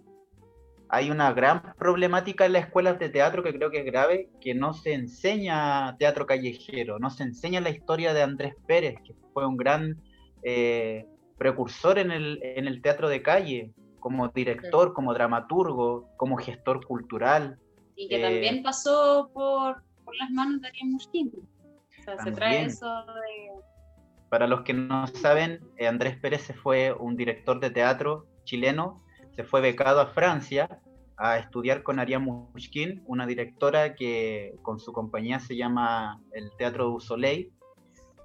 [0.88, 4.56] Hay una gran problemática en las escuelas de teatro que creo que es grave, que
[4.56, 9.46] no se enseña teatro callejero, no se enseña la historia de Andrés Pérez, que fue
[9.46, 10.02] un gran
[10.44, 11.06] eh,
[11.42, 17.58] precursor en el, en el teatro de calle, como director, como dramaturgo, como gestor cultural.
[17.96, 21.32] Y que también eh, pasó por, por, las manos de Ariel Mushkin.
[21.34, 23.50] O sea, se trae eso de
[24.30, 29.04] para los que no saben, eh, Andrés Pérez fue un director de teatro chileno,
[29.36, 30.80] se fue becado a Francia
[31.18, 36.86] a estudiar con Ariane Mushkin, una directora que con su compañía se llama el Teatro
[36.86, 37.52] du Soleil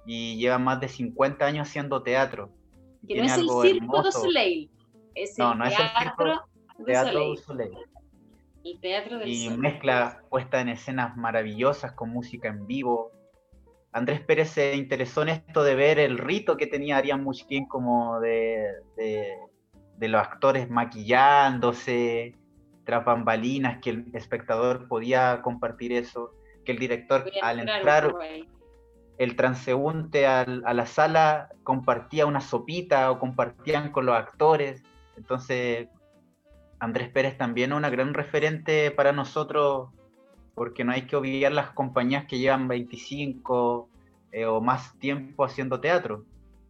[0.05, 2.51] y lleva más de 50 años haciendo teatro.
[3.07, 4.69] Que no es el Circo du Soleil,
[5.15, 6.25] es no, no es el Circo
[6.77, 7.77] du Teatro Soleil.
[8.63, 13.11] El teatro del y mezcla puesta en escenas maravillosas con música en vivo,
[13.97, 18.19] Andrés Pérez se interesó en esto de ver el rito que tenía Ariane Mushkin como
[18.19, 18.67] de,
[19.99, 22.35] los actores maquillándose,
[22.83, 26.31] tras bambalinas, que el espectador podía compartir eso,
[26.63, 28.13] que el director al entrar,
[29.17, 34.83] el transeúnte a la sala compartía una sopita o compartían con los actores.
[35.17, 35.87] Entonces,
[36.79, 39.89] Andrés Pérez también es una gran referente para nosotros
[40.53, 43.89] porque no hay que olvidar las compañías que llevan 25
[44.31, 46.25] eh, o más tiempo haciendo teatro.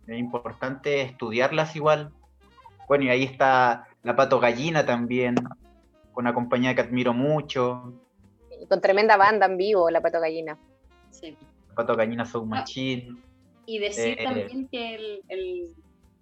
[0.07, 2.11] Es importante estudiarlas igual.
[2.87, 5.35] Bueno, y ahí está La Pato Gallina también,
[6.13, 7.93] con una compañía que admiro mucho.
[8.69, 10.57] con tremenda banda en vivo, La Pato Gallina.
[11.09, 11.37] Sí.
[11.77, 13.15] Pato Gallina Soul Machine.
[13.65, 15.73] y decir eh, también que el,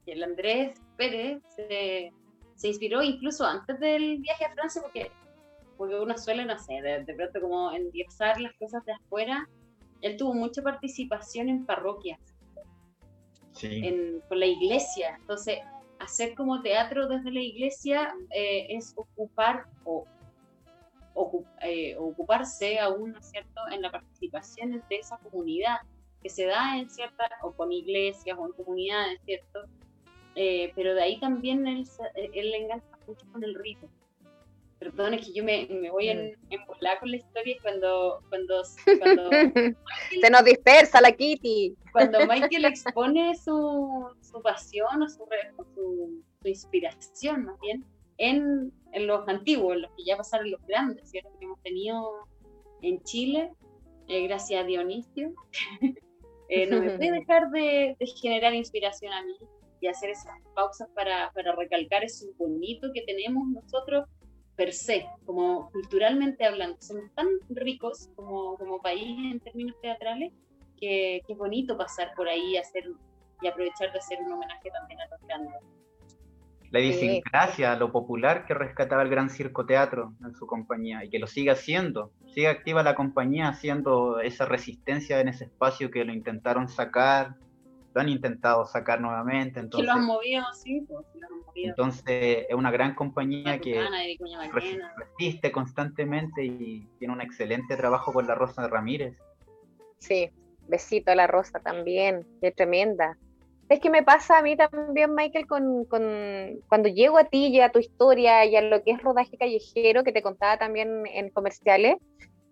[0.05, 2.11] el, Andrés Pérez se,
[2.55, 5.09] se inspiró incluso antes del viaje a Francia, porque
[5.77, 9.47] porque uno suele, no sé, de, pronto como endiosar las cosas de afuera.
[10.01, 12.19] Él tuvo mucha participación en parroquias,
[14.27, 15.17] con la iglesia.
[15.19, 15.59] Entonces,
[15.99, 20.05] hacer como teatro desde la iglesia eh, es ocupar o
[21.61, 25.78] eh, ocuparse aún, ¿no es cierto?, en la participación de esa comunidad
[26.22, 29.66] que se da en ciertas, o con iglesias o en comunidades, ¿cierto?
[30.36, 33.89] Eh, pero de ahí también él, él le engancha mucho con el rito
[34.80, 36.53] perdón, es que yo me, me voy en, mm.
[36.53, 38.61] en volar con la historia cuando, cuando,
[38.99, 39.30] cuando
[40.22, 41.76] se nos dispersa la Kitty.
[41.91, 45.26] Cuando Michael expone su, su pasión o su,
[45.74, 47.84] su, inspiración, más bien,
[48.18, 51.30] en, en, los antiguos, en los que ya pasaron los grandes, ¿cierto?
[51.39, 52.28] Que hemos tenido
[52.82, 53.51] en Chile,
[54.07, 55.34] eh, gracias a Dionisio.
[56.49, 59.38] eh, no me puede dejar de, de, generar inspiración a mí
[59.82, 64.05] y hacer esas pausas para, para recalcar eso bonito que tenemos nosotros
[64.55, 70.32] per se, como culturalmente hablando, somos tan ricos como, como país en términos teatrales
[70.80, 72.86] que, que, es bonito pasar por ahí hacer,
[73.41, 75.53] y aprovechar de hacer un homenaje también a los grandes.
[76.76, 81.19] La idiosincrasia, lo popular que rescataba el Gran Circo Teatro en su compañía y que
[81.19, 82.11] lo sigue haciendo.
[82.34, 87.36] Sigue activa la compañía haciendo esa resistencia en ese espacio que lo intentaron sacar,
[87.93, 89.61] lo han intentado sacar nuevamente.
[89.61, 91.69] Entonces, que lo han movido, sí, pues, lo han movido.
[91.69, 93.82] Entonces, es una gran compañía que
[94.51, 99.17] resiste constantemente y tiene un excelente trabajo con la Rosa de Ramírez.
[99.99, 100.30] Sí,
[100.67, 103.17] besito a la Rosa también, qué tremenda.
[103.70, 106.03] Es que me pasa a mí también, Michael, con, con,
[106.70, 110.03] cuando llego a ti y a tu historia y a lo que es rodaje callejero,
[110.03, 111.97] que te contaba también en comerciales,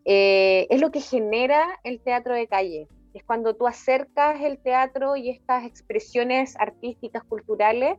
[0.05, 5.15] eh, es lo que genera el teatro de calle es cuando tú acercas el teatro
[5.15, 7.97] y estas expresiones artísticas, culturales,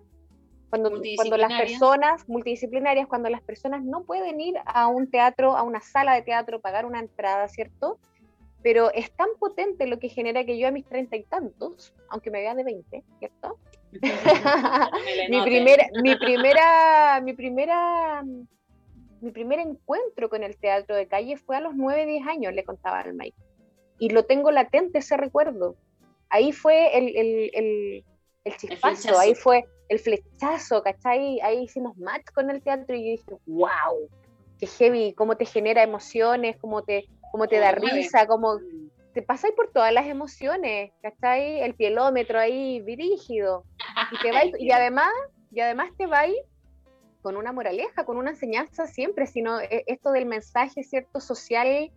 [0.70, 5.62] cuando, cuando las personas multidisciplinarias, cuando las personas no pueden ir a un teatro, a
[5.62, 7.98] una sala de teatro, pagar una entrada, ¿cierto?
[8.64, 12.32] Pero es tan potente lo que genera que yo a mis treinta y tantos, aunque
[12.32, 13.60] me vea de veinte, ¿cierto?
[15.30, 18.24] mi, primera, mi primera, mi primera,
[19.20, 22.64] mi primer encuentro con el teatro de calle fue a los nueve, diez años, le
[22.64, 23.36] contaba al Mike
[23.98, 25.76] y lo tengo latente ese recuerdo.
[26.30, 28.04] ahí fue el, el, el,
[28.44, 31.40] el chispazo, ahí fue el flechazo, ¿cachai?
[31.40, 34.08] Ahí hicimos match con el teatro y yo dije, wow,
[34.58, 38.60] qué heavy, cómo te genera emociones, cómo te, cómo te da risa, cómo
[39.12, 41.62] te pasáis por todas las emociones, ¿cachai?
[41.62, 43.64] El pielómetro ahí virígido.
[44.12, 45.10] Y, te y además,
[45.50, 46.22] y además te va
[47.22, 51.18] con una moraleja, con una enseñanza siempre, sino eh, esto del mensaje, ¿cierto?
[51.18, 51.90] Social,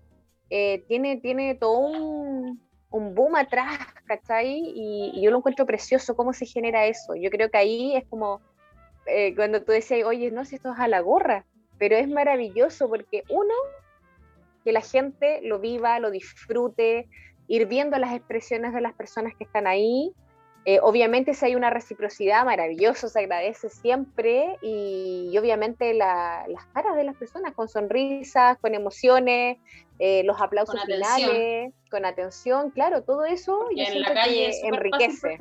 [0.49, 2.59] eh, tiene, tiene todo un,
[2.89, 3.77] un boom atrás,
[4.07, 4.59] ¿cachai?
[4.73, 7.13] Y, yo lo encuentro precioso, cómo se genera eso.
[7.13, 8.41] Yo creo que ahí es como
[9.05, 11.45] eh, cuando tú decías, oye, no, si esto es a la gorra,
[11.77, 13.53] pero es maravilloso porque uno,
[14.67, 17.07] que la gente lo viva, lo disfrute,
[17.47, 20.11] ir viendo las expresiones de las personas que están ahí,
[20.65, 27.05] eh, obviamente si hay una reciprocidad, maravilloso, se agradece siempre y, obviamente las caras de
[27.05, 29.57] las personas con sonrisas, con emociones,
[29.99, 35.37] eh, los aplausos finales, con atención, claro, todo eso yo en la calle enriquece.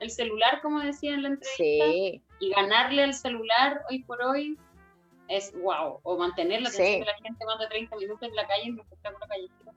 [0.00, 1.86] El, celular, como decía en la entrevista,
[2.40, 4.56] y ganarle al celular hoy por hoy
[5.28, 8.46] es wow, o mantener la atención de la gente más de 30 minutos en la
[8.46, 9.72] calle en un espectáculo callejero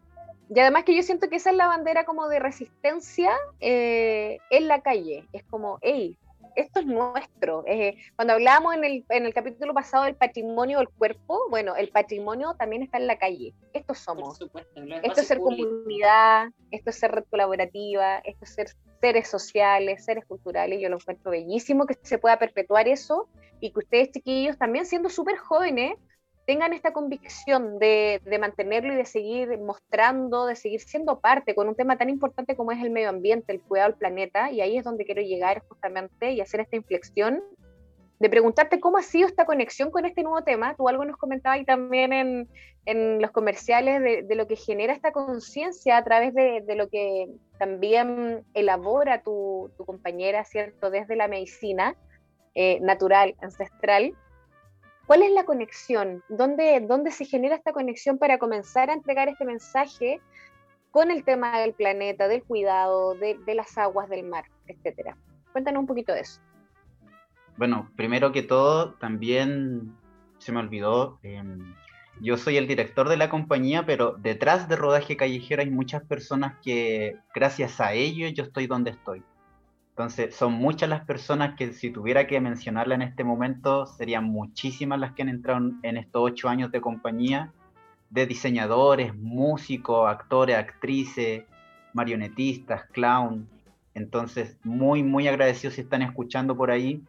[0.49, 4.67] y además que yo siento que esa es la bandera como de resistencia eh, en
[4.67, 5.25] la calle.
[5.33, 6.17] Es como, hey,
[6.57, 7.63] esto es nuestro.
[7.67, 11.89] Eh, cuando hablábamos en el, en el capítulo pasado del patrimonio del cuerpo, bueno, el
[11.89, 13.53] patrimonio también está en la calle.
[13.73, 14.39] Estos somos.
[15.03, 18.67] esto es ser comunidad, esto es ser red colaborativa, esto es ser
[18.99, 20.81] seres sociales, seres culturales.
[20.81, 23.29] Yo lo encuentro bellísimo que se pueda perpetuar eso
[23.59, 25.93] y que ustedes, chiquillos, también siendo súper jóvenes,
[26.47, 31.75] tengan esta convicción de, mantenerlo y de seguir mostrando, de seguir siendo parte con un
[31.75, 34.85] tema tan importante como es el medio ambiente, el cuidado del planeta, y ahí es
[34.85, 37.43] donde quiero llegar justamente y hacer esta inflexión,
[38.19, 40.73] de preguntarte cómo ha sido esta conexión con este nuevo tema.
[40.75, 45.97] Tú algo nos comentabas y también en, los comerciales de, lo que genera esta conciencia
[45.97, 47.27] a través de, lo que
[47.59, 50.89] también elabora tu, compañera, ¿cierto?
[50.89, 51.97] Desde la medicina
[52.55, 54.15] eh, natural, ancestral
[55.07, 56.21] ¿Cuál es la conexión?
[56.27, 60.19] ¿Dónde, ¿Dónde se genera esta conexión para comenzar a entregar este mensaje
[60.91, 65.15] con el tema del planeta, del cuidado, de, las aguas del mar, etcétera?
[65.53, 66.41] Cuéntanos un poquito de eso.
[67.55, 69.95] Bueno, primero que todo, también
[70.39, 71.73] se me olvidó, em,
[72.19, 76.55] yo soy el director de la compañía, pero detrás de Rodaje Callejero hay muchas personas
[76.61, 79.23] que gracias a ellos yo estoy donde estoy.
[79.97, 84.99] Entonces, son muchas las personas que si tuviera que mencionarla en este momento, serían muchísimas
[84.99, 87.51] las que han entrado en estos ocho años de compañía,
[88.11, 91.45] de diseñadores, músicos, actores, actrices,
[91.93, 93.49] marionetistas, clown.
[93.95, 97.01] Entonces, muy, muy agradecidos si están escuchando por ahí,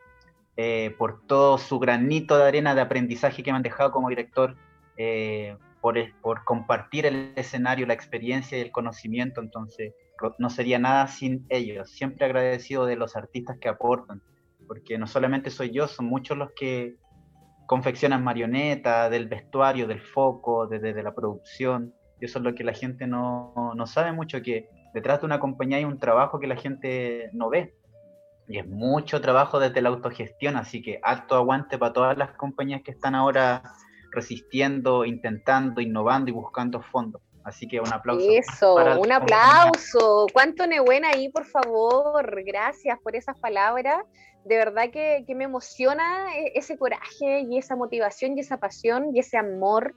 [0.57, 4.57] eh, por todo su granito de arena de aprendizaje que me han dejado como director,
[4.97, 9.43] eh, por, por compartir el escenario, la experiencia y el conocimiento.
[9.43, 9.93] Entonces,
[10.38, 11.90] no sería nada sin ellos.
[11.90, 14.22] Siempre agradecido de los artistas que aportan,
[14.66, 16.96] porque no solamente soy yo, son muchos los que
[17.66, 21.94] confeccionan marionetas, del vestuario, del foco, desde de, la producción.
[22.20, 25.38] Y eso es lo que la gente no, no sabe mucho, que detrás de una
[25.38, 27.74] compañía hay un trabajo que la gente no ve.
[28.48, 32.80] Y es mucho trabajo desde la autogestión, así que alto aguante para todas las compañías
[32.82, 33.62] que están ahora
[34.10, 37.20] resistiendo, intentando, innovando y buscando fondos.
[37.49, 38.30] Así que un aplauso.
[38.30, 40.26] Eso, un aplauso.
[40.32, 42.44] ¿Cuánto Nebuena ahí, por favor?
[42.44, 44.05] Gracias por esas palabras.
[44.44, 49.20] De verdad que, me emociona e, ese coraje y esa motivación y esa pasión y
[49.20, 49.94] ese amor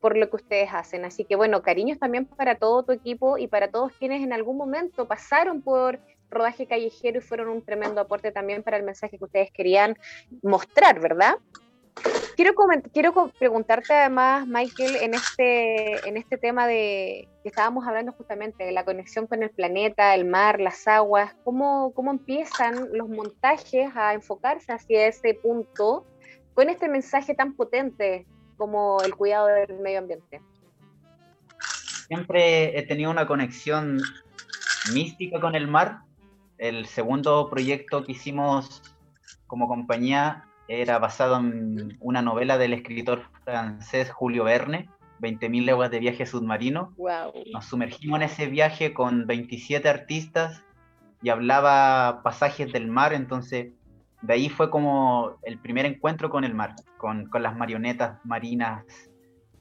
[0.00, 1.04] por lo que ustedes hacen.
[1.04, 4.56] Así que bueno, cariños también para todo tu equipo y para todos quienes en algún
[4.56, 5.98] momento pasaron por
[6.30, 9.96] rodaje callejero y fueron un tremendo aporte también para el mensaje que ustedes querían
[10.42, 11.36] mostrar, ¿verdad?
[12.92, 18.72] Quiero, preguntarte además, Michael, en este, en este tema de que estábamos hablando justamente de
[18.72, 24.14] la conexión con el planeta, el mar, las aguas, ¿cómo, cómo empiezan los montajes a
[24.14, 26.06] enfocarse hacia ese punto
[26.54, 28.26] con este mensaje tan potente
[28.56, 30.40] como el cuidado del medio ambiente?
[32.08, 34.00] Siempre he tenido una conexión
[34.92, 36.00] mística con el mar.
[36.58, 38.82] El segundo proyecto que hicimos
[39.46, 44.88] como compañía era basado en una novela del escritor francés Julio Verne,
[45.20, 46.92] 20.000 leguas de viaje submarino.
[47.52, 50.62] Nos sumergimos en ese viaje con 27 artistas
[51.22, 53.72] y hablaba pasajes del mar, entonces
[54.22, 58.84] de ahí fue como el primer encuentro con el mar, con, las marionetas marinas,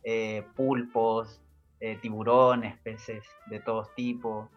[0.04, 1.42] eh, pulpos,
[1.80, 4.50] eh, tiburones, peces de todos tipos,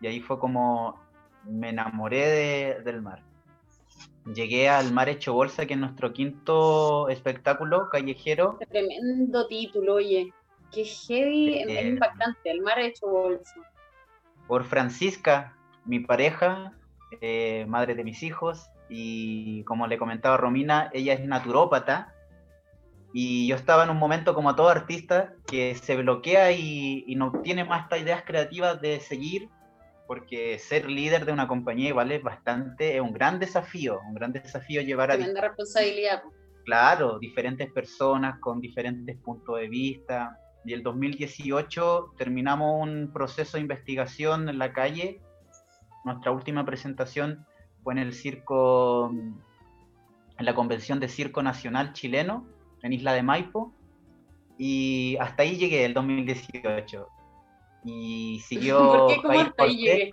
[0.00, 1.00] y ahí fue como
[1.44, 3.22] me enamoré del mar
[4.34, 8.58] llegué al Mar Hecho Bolsa, que es nuestro quinto espectáculo callejero.
[8.70, 10.32] Tremendo título, oye.
[10.72, 13.54] Qué heavy, es eh, impactante, el Mar Hecho Bolsa.
[14.46, 16.72] Por Francisca, mi pareja,
[17.20, 22.14] eh, madre de mis hijos, y como le comentaba Romina, ella es naturópata,
[23.12, 27.32] y yo estaba en un momento como todo artista que se bloquea y, y no
[27.42, 29.48] tiene más estas ideas creativas de seguir,
[30.10, 34.32] porque ser líder de una compañía igual es bastante, es un gran desafío, un gran
[34.32, 35.14] desafío llevar a...
[35.14, 36.24] Tremenda responsabilidad.
[36.64, 40.36] Claro, diferentes personas con diferentes puntos de vista.
[40.64, 45.20] Y el 2018 terminamos un proceso de investigación en la calle.
[46.04, 47.46] Nuestra última presentación
[47.84, 52.48] fue en el circo, en la convención de Circo Nacional Chileno,
[52.82, 53.72] en Isla de Maipo.
[54.58, 57.19] Y hasta ahí llegué, el 2018.
[57.84, 58.78] Y siguió...
[59.06, 59.22] ¿Por qué?
[59.22, 60.12] ¿Cómo hasta ahí llegué?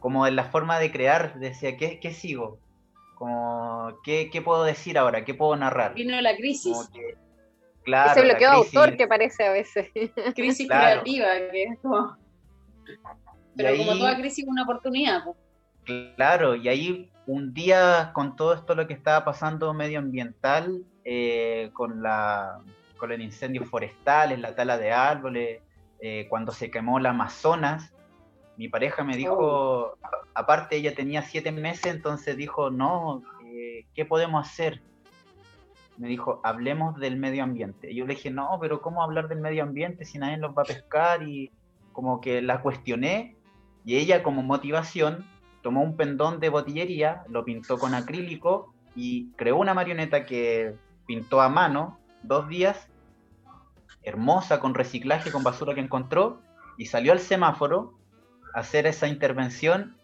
[0.00, 2.58] Como en la forma de crear, decía, ¿qué, qué sigo?
[3.16, 5.24] Como, ¿qué, ¿qué, puedo decir ahora?
[5.24, 5.94] ¿Qué puedo narrar?
[5.94, 6.88] Vino la crisis.
[6.92, 7.16] Que,
[7.84, 9.90] claro, Ese bloqueo de autor que parece a veces.
[10.34, 11.02] Crisis claro.
[11.02, 12.16] creativa, que es como...
[13.54, 15.24] Pero ahí, como toda crisis, una oportunidad.
[15.24, 15.36] Pues.
[16.16, 22.02] Claro, y ahí un día con todo esto lo que estaba pasando medioambiental, eh, con,
[22.02, 22.60] la,
[22.98, 25.60] con el incendio forestal, la tala de árboles,
[26.04, 27.94] eh, cuando se quemó la Amazonas,
[28.56, 29.98] mi pareja me dijo, oh.
[30.34, 34.82] aparte ella tenía siete meses, entonces dijo, no, eh, ¿qué podemos hacer?
[35.98, 37.92] Me dijo, hablemos del medio ambiente.
[37.92, 40.62] Y yo le dije, no, pero ¿cómo hablar del medio ambiente si nadie los va
[40.62, 41.22] a pescar?
[41.22, 41.52] Y
[41.92, 43.36] como que la cuestioné
[43.84, 45.24] y ella como motivación
[45.62, 50.74] tomó un pendón de botillería, lo pintó con acrílico y creó una marioneta que
[51.06, 52.88] pintó a mano dos días,
[54.02, 56.42] hermosa, con reciclaje, con basura que encontró,
[56.76, 57.98] y salió al semáforo
[58.54, 59.96] hacer esa intervención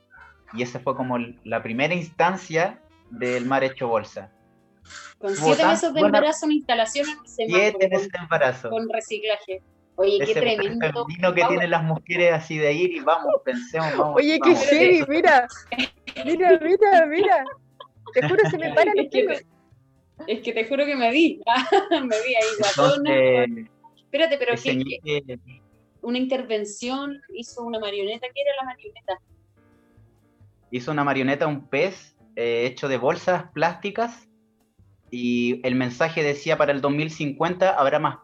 [0.55, 2.81] y esa fue como la primera instancia
[3.11, 4.33] del mar hecho bolsa.
[5.19, 8.71] Con siete meses de embarazo en instalación en Siete meses de embarazo.
[8.71, 9.63] Con reciclaje.
[9.97, 10.87] Oye, qué tremendo.
[11.07, 14.17] femenino que tienen las mujeres así de ir y vamos, pensemos, vamos.
[14.17, 15.47] Oye, qué heavy, mira.
[16.25, 17.45] Mira, mira, mira.
[18.15, 19.47] Te juro se me paran es que,
[20.27, 21.43] es que te juro que me vi.
[21.91, 23.69] me vi ahí guatona.
[24.11, 25.39] Espérate, pero ¿qué, qué,
[26.01, 28.27] una intervención, hizo una marioneta.
[28.35, 29.21] ¿Qué era la marioneta?
[30.71, 34.27] Hizo una marioneta, un pez eh, hecho de bolsas plásticas
[35.11, 38.19] y el mensaje decía para el 2050 habrá más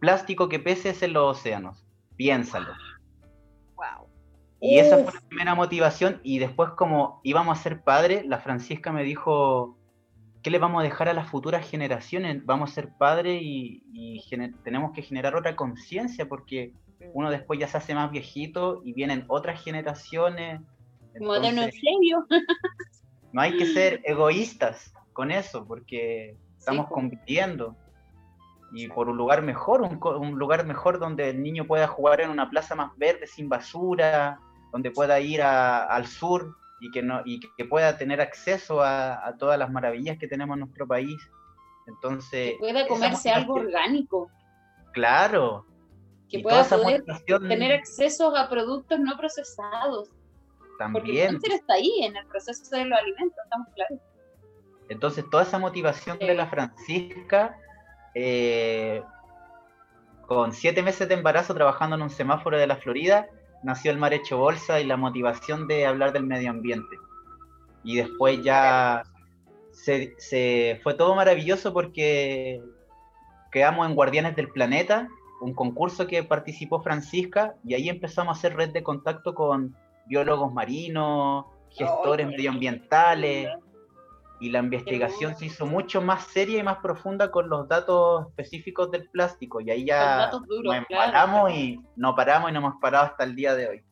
[0.00, 1.86] plástico que peces en los océanos.
[2.16, 2.72] Piénsalo.
[3.76, 4.08] Wow.
[4.60, 8.92] Y esa fue la primera motivación y después como íbamos a ser padres, la Francisca
[8.92, 9.76] me dijo,
[10.44, 12.44] ¿qué le vamos a dejar a las futuras generaciones?
[12.44, 14.22] Vamos a ser padres y, y
[14.62, 16.74] tenemos que generar otra conciencia porque
[17.14, 20.60] uno después ya se hace más viejito y vienen otras generaciones.
[21.18, 22.26] Como de serio.
[23.32, 27.74] no hay que ser egoístas con eso, porque estamos sí, compitiendo.
[28.72, 32.28] Y por un lugar mejor, un, un, lugar mejor donde el niño pueda jugar en
[32.28, 34.38] una plaza más verde, sin basura,
[34.72, 36.54] donde pueda ir a, al sur
[36.84, 40.54] y que, no, y que pueda tener acceso a, a, todas las maravillas que tenemos
[40.54, 41.16] en nuestro país.
[41.86, 42.52] Entonces...
[42.52, 44.30] Que pueda comerse algo orgánico.
[44.92, 45.64] Claro,
[46.28, 47.04] que pueda poder
[47.48, 50.10] tener acceso a productos no procesados.
[50.78, 50.92] También.
[50.92, 54.00] Porque el cáncer está ahí, en el proceso de los alimentos, estamos claros.
[54.90, 57.56] Entonces, toda esa motivación de la Francisca,
[58.14, 59.02] eh,
[60.26, 63.26] con siete meses de embarazo trabajando en un semáforo de la Florida,
[63.64, 66.96] nació el mar hecho bolsa y la motivación de hablar del medio ambiente.
[67.82, 69.02] Y después ya
[69.72, 72.62] se, se fue todo maravilloso porque
[73.50, 75.08] quedamos en Guardianes del Planeta
[75.40, 80.52] un concurso que participó Francisca y ahí empezamos a hacer red de contacto con biólogos
[80.52, 83.48] marinos, gestores medioambientales
[84.40, 88.90] y la investigación se hizo mucho más seria y más profunda con los datos específicos
[88.90, 91.50] del plástico y ahí ya duros, nos paramos claro.
[91.50, 93.84] y no paramos y no hemos parado hasta el día de hoy.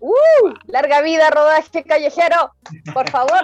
[0.00, 0.54] ¡Uh!
[0.64, 2.52] ¡Larga vida, rodaje callejero!
[2.94, 3.40] Por favor.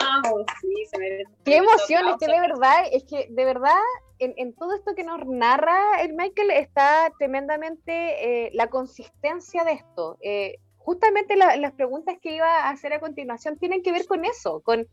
[0.00, 3.78] Vamos, sí, se me Qué emoción, es que de verdad, es que de verdad
[4.18, 9.72] en, en, todo esto que nos narra el Michael está tremendamente eh, la consistencia de
[9.72, 10.18] esto.
[10.20, 14.24] Eh, justamente la, las preguntas que iba a hacer a continuación tienen que ver con
[14.24, 14.88] eso, con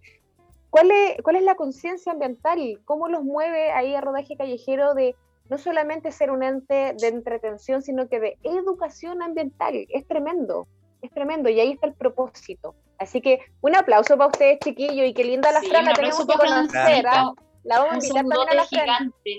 [0.69, 5.15] cuál es, cuál es la conciencia ambiental, cómo los mueve ahí a rodaje callejero de
[5.49, 9.85] no solamente ser un ente de entretención, sino que de educación ambiental.
[9.89, 10.67] Es tremendo,
[11.01, 12.75] es tremendo y ahí está el propósito.
[12.99, 16.33] Así que un aplauso para ustedes, chiquillos, y qué linda la sí, frase, tenemos que
[16.33, 17.07] conocer.
[17.07, 17.31] ¿ah?
[17.63, 19.37] La vamos a invitar también a la gigante,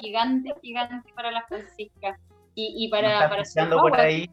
[0.00, 2.18] gigante, gigante para la Francisca.
[2.54, 4.28] Y, y para, para su por ahí.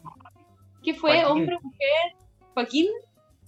[0.84, 1.32] ¿Qué fue, Joaquín.
[1.32, 2.16] hombre, mujer?
[2.56, 2.88] ¿Joaquín?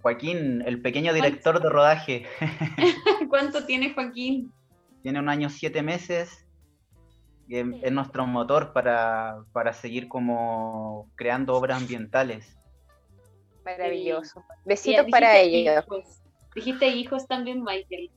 [0.07, 2.25] Joaquín, el pequeño director de rodaje.
[3.29, 4.53] ¿Cuánto tiene Joaquín?
[5.03, 6.45] Tiene un año, siete meses.
[7.49, 12.57] Es, es nuestro motor para, para seguir como creando obras ambientales.
[13.65, 14.45] Maravilloso.
[14.63, 15.83] Besitos para ellos.
[16.55, 18.09] Dijiste hijos también, Michael.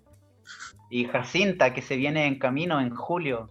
[0.91, 3.51] Y Jacinta, que se viene en camino en julio.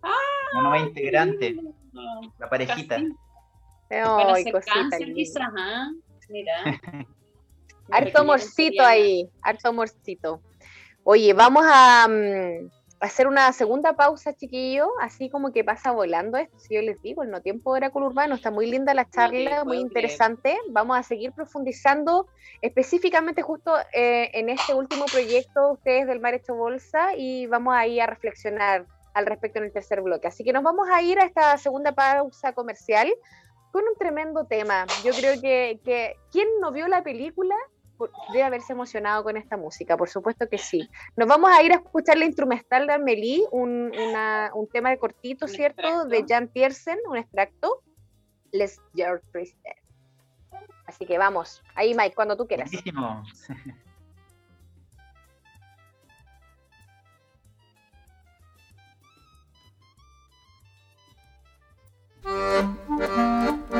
[0.00, 0.12] Ah,
[0.52, 1.56] una nueva integrante.
[2.38, 2.98] La parejita.
[3.90, 5.90] Ay, cosita quizás, ¿ah?
[6.28, 6.54] Mira.
[7.90, 10.40] harto amorcito ahí, harto amorcito.
[11.04, 12.68] Oye, vamos a, mm,
[13.00, 17.22] hacer una segunda pausa, chiquillo, así como que pasa volando esto, si yo les digo,
[17.22, 21.02] el no tiempo de Oráculo Urbano, está muy linda la charla, muy interesante, vamos a
[21.02, 22.26] seguir profundizando
[22.60, 27.86] específicamente justo eh, en este último proyecto, ustedes del Mar Hecho Bolsa, y vamos a
[27.86, 28.84] ir a reflexionar
[29.14, 30.28] al respecto en el tercer bloque.
[30.28, 33.10] Así que nos vamos a ir a esta segunda pausa comercial
[33.72, 34.86] con un tremendo tema.
[35.02, 37.56] Yo creo que, que ¿quién no vio la película
[38.32, 40.88] debe haberse emocionado con esta música, por supuesto que sí.
[41.16, 43.92] Nos vamos a ir a escuchar la instrumental de Amelie, un,
[44.54, 46.06] un tema de cortito, ¿cierto?
[46.06, 47.82] De Jan Tiersen, un extracto.
[48.52, 49.72] Les Your Twisted.
[50.86, 52.70] Así que vamos, ahí Mike, cuando tú quieras.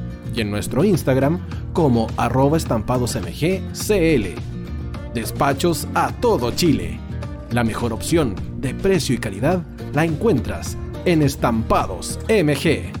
[0.33, 1.39] y en nuestro Instagram
[1.73, 4.25] como arroba estampadosmgcl.
[5.13, 6.99] Despachos a todo Chile.
[7.51, 9.61] La mejor opción de precio y calidad
[9.93, 13.00] la encuentras en Estampados MG.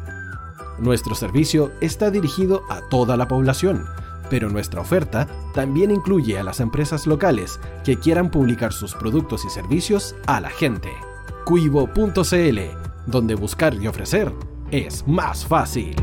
[0.81, 3.85] Nuestro servicio está dirigido a toda la población,
[4.31, 9.51] pero nuestra oferta también incluye a las empresas locales que quieran publicar sus productos y
[9.51, 10.89] servicios a la gente.
[11.45, 12.59] Cuivo.cl,
[13.05, 14.33] donde buscar y ofrecer
[14.71, 15.95] es más fácil.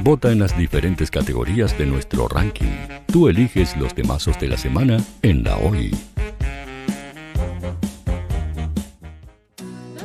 [0.00, 2.72] Vota en las diferentes categorías de nuestro ranking.
[3.12, 5.90] Tú eliges los temazos de la semana en la hoy.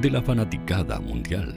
[0.00, 1.54] de la fanaticada mundial.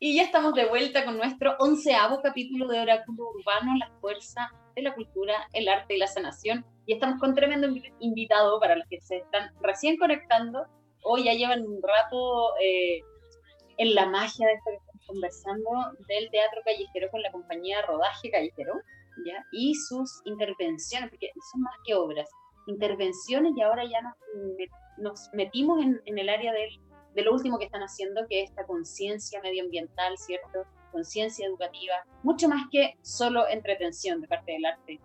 [0.00, 4.82] Y ya estamos de vuelta con nuestro onceavo capítulo de Oráculo Urbano, la fuerza de
[4.82, 6.66] la cultura, el arte y la sanación.
[6.86, 7.68] Y estamos con tremendo
[8.00, 10.66] invitado para los que se están recién conectando.
[11.04, 13.00] Hoy ya llevan un rato eh,
[13.78, 15.70] en la magia de esto que estamos conversando
[16.08, 18.74] del teatro callejero con la compañía Rodaje Callejero
[19.26, 19.44] ¿ya?
[19.52, 22.28] y sus intervenciones, porque son más que obras,
[22.66, 24.14] intervenciones y ahora ya nos,
[24.98, 26.70] nos metimos en, en el área del
[27.14, 30.64] de lo último que están haciendo, que es esta conciencia medioambiental, ¿cierto?
[30.90, 35.00] Conciencia educativa, mucho más que solo entretención de parte del arte.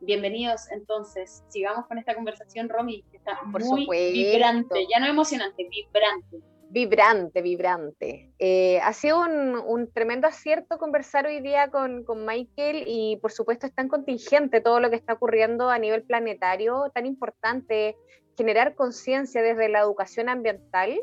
[0.00, 4.12] Bienvenidos entonces, sigamos con esta conversación, Romy, que está Por muy supuesto.
[4.12, 6.40] vibrante, ya no emocionante, vibrante.
[6.72, 8.32] Vibrante, vibrante.
[8.38, 13.74] Eh, ha sido un, tremendo acierto conversar hoy día con, Michael y por supuesto es
[13.74, 17.94] tan contingente todo lo que está ocurriendo a nivel planetario, tan importante
[18.38, 20.98] generar conciencia desde la educación ambiental.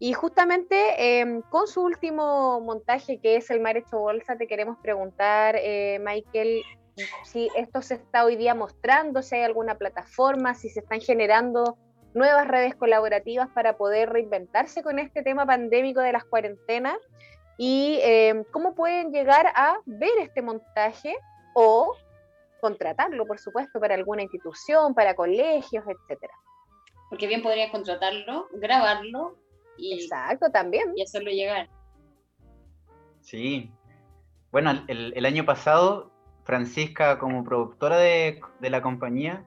[0.00, 4.76] Y justamente eh, con su último montaje, que es El Mar Hecho Bolsa, te queremos
[4.82, 6.62] preguntar, eh, Michael,
[7.22, 11.78] si esto se está hoy día mostrando, si hay alguna plataforma, si se están generando
[12.14, 16.96] nuevas redes colaborativas para poder reinventarse con este tema pandémico de las cuarentenas
[17.58, 21.16] y eh, cómo pueden llegar a ver este montaje
[21.54, 21.94] o
[22.60, 26.34] contratarlo, por supuesto, para alguna institución, para colegios, etcétera
[27.12, 29.36] porque bien podría contratarlo, grabarlo
[29.76, 30.94] y, Exacto, también.
[30.96, 31.68] y hacerlo llegar.
[33.20, 33.70] Sí.
[34.50, 36.10] Bueno, el, el año pasado,
[36.44, 39.44] Francisca, como productora de, de la compañía,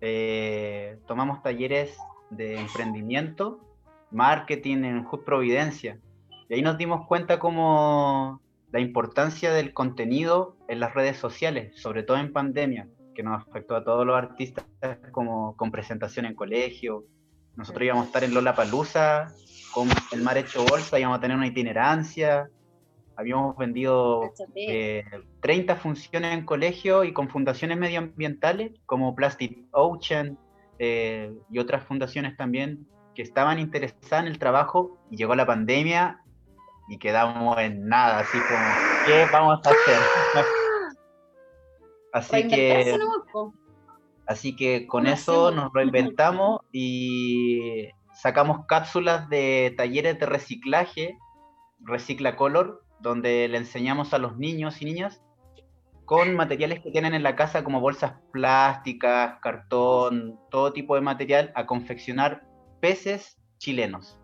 [0.00, 1.96] eh, tomamos talleres
[2.30, 3.60] de emprendimiento,
[4.10, 5.98] marketing en Just Providencia.
[6.48, 8.40] Y ahí nos dimos cuenta como
[8.72, 13.76] la importancia del contenido en las redes sociales, sobre todo en pandemia que nos afectó
[13.76, 14.66] a todos los artistas
[15.12, 17.04] como con presentación en colegio.
[17.56, 19.32] Nosotros íbamos a estar en Lola Palusa
[19.72, 22.50] con el mar hecho bolsa, íbamos a tener una itinerancia.
[23.16, 25.04] Habíamos vendido eh,
[25.40, 30.38] 30 funciones en colegio y con fundaciones medioambientales como Plastic Ocean
[30.78, 36.20] eh, y otras fundaciones también que estaban interesadas en el trabajo y llegó la pandemia
[36.88, 39.98] y quedamos en nada, así como, ¿qué vamos a hacer?
[42.12, 42.96] Así que,
[44.24, 51.18] así que con eso nos reinventamos y sacamos cápsulas de talleres de reciclaje,
[51.80, 55.22] Recicla Color, donde le enseñamos a los niños y niñas
[56.06, 61.52] con materiales que tienen en la casa como bolsas plásticas, cartón, todo tipo de material
[61.54, 62.46] a confeccionar
[62.80, 64.18] peces chilenos.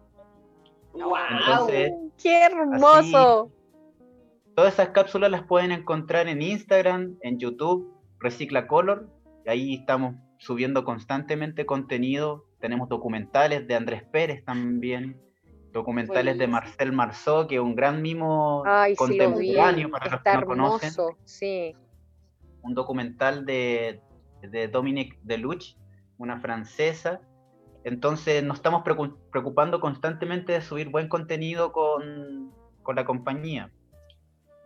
[0.95, 1.15] ¡Wow!
[1.31, 3.45] Entonces, ¡Qué hermoso!
[3.45, 9.09] Así, Todas esas cápsulas las pueden encontrar en Instagram, en YouTube, Recicla Color.
[9.47, 12.47] Ahí estamos subiendo constantemente contenido.
[12.61, 15.21] Tenemos documentales de Andrés Pérez también,
[15.73, 20.33] documentales de Marcel Marceau, que es un gran mimo Ay, contemporáneo sí, para los que
[20.35, 20.93] no conocen.
[21.25, 21.75] sí.
[22.63, 24.03] Un documental de,
[24.43, 25.77] de Dominique Deluche,
[26.19, 27.21] una francesa.
[27.85, 32.53] Entonces nos estamos preocupando constantemente de subir buen contenido con,
[32.83, 33.71] con la compañía.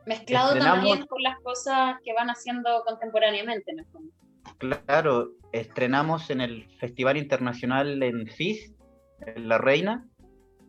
[0.07, 0.85] Mezclado Estrenamos...
[0.85, 4.13] también con las cosas que van haciendo contemporáneamente, en el fondo.
[4.59, 8.75] Claro, estrenamos en el Festival Internacional en FIS,
[9.21, 10.07] en La Reina,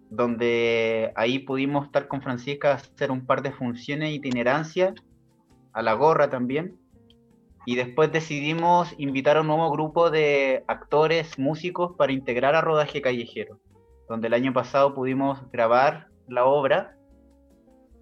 [0.09, 4.93] donde ahí pudimos estar con Francisca hacer un par de funciones itinerancia,
[5.73, 6.77] a la gorra también.
[7.65, 13.01] Y después decidimos invitar a un nuevo grupo de actores, músicos para integrar a Rodaje
[13.01, 13.59] Callejero,
[14.07, 16.95] donde el año pasado pudimos grabar la obra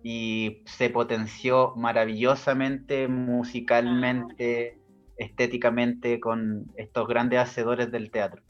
[0.03, 4.77] y se potenció maravillosamente musicalmente,
[5.17, 8.43] estéticamente con estos grandes hacedores del teatro.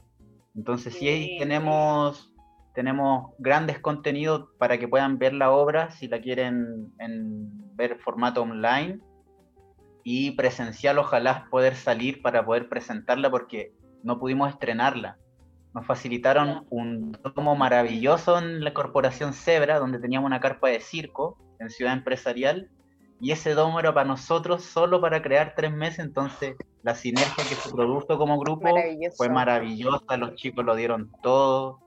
[0.56, 2.33] Entonces sí, sí tenemos
[2.74, 8.42] tenemos grandes contenidos para que puedan ver la obra si la quieren en ver formato
[8.42, 9.00] online
[10.02, 13.72] y presencial ojalá poder salir para poder presentarla porque
[14.02, 15.16] no pudimos estrenarla.
[15.72, 21.38] Nos facilitaron un domo maravilloso en la corporación Zebra, donde teníamos una carpa de circo
[21.58, 22.70] en Ciudad Empresarial,
[23.20, 27.54] y ese domo era para nosotros solo para crear tres meses, entonces la sinergia que
[27.54, 28.68] se produjo como grupo
[29.16, 31.80] fue maravillosa, los chicos lo dieron todo,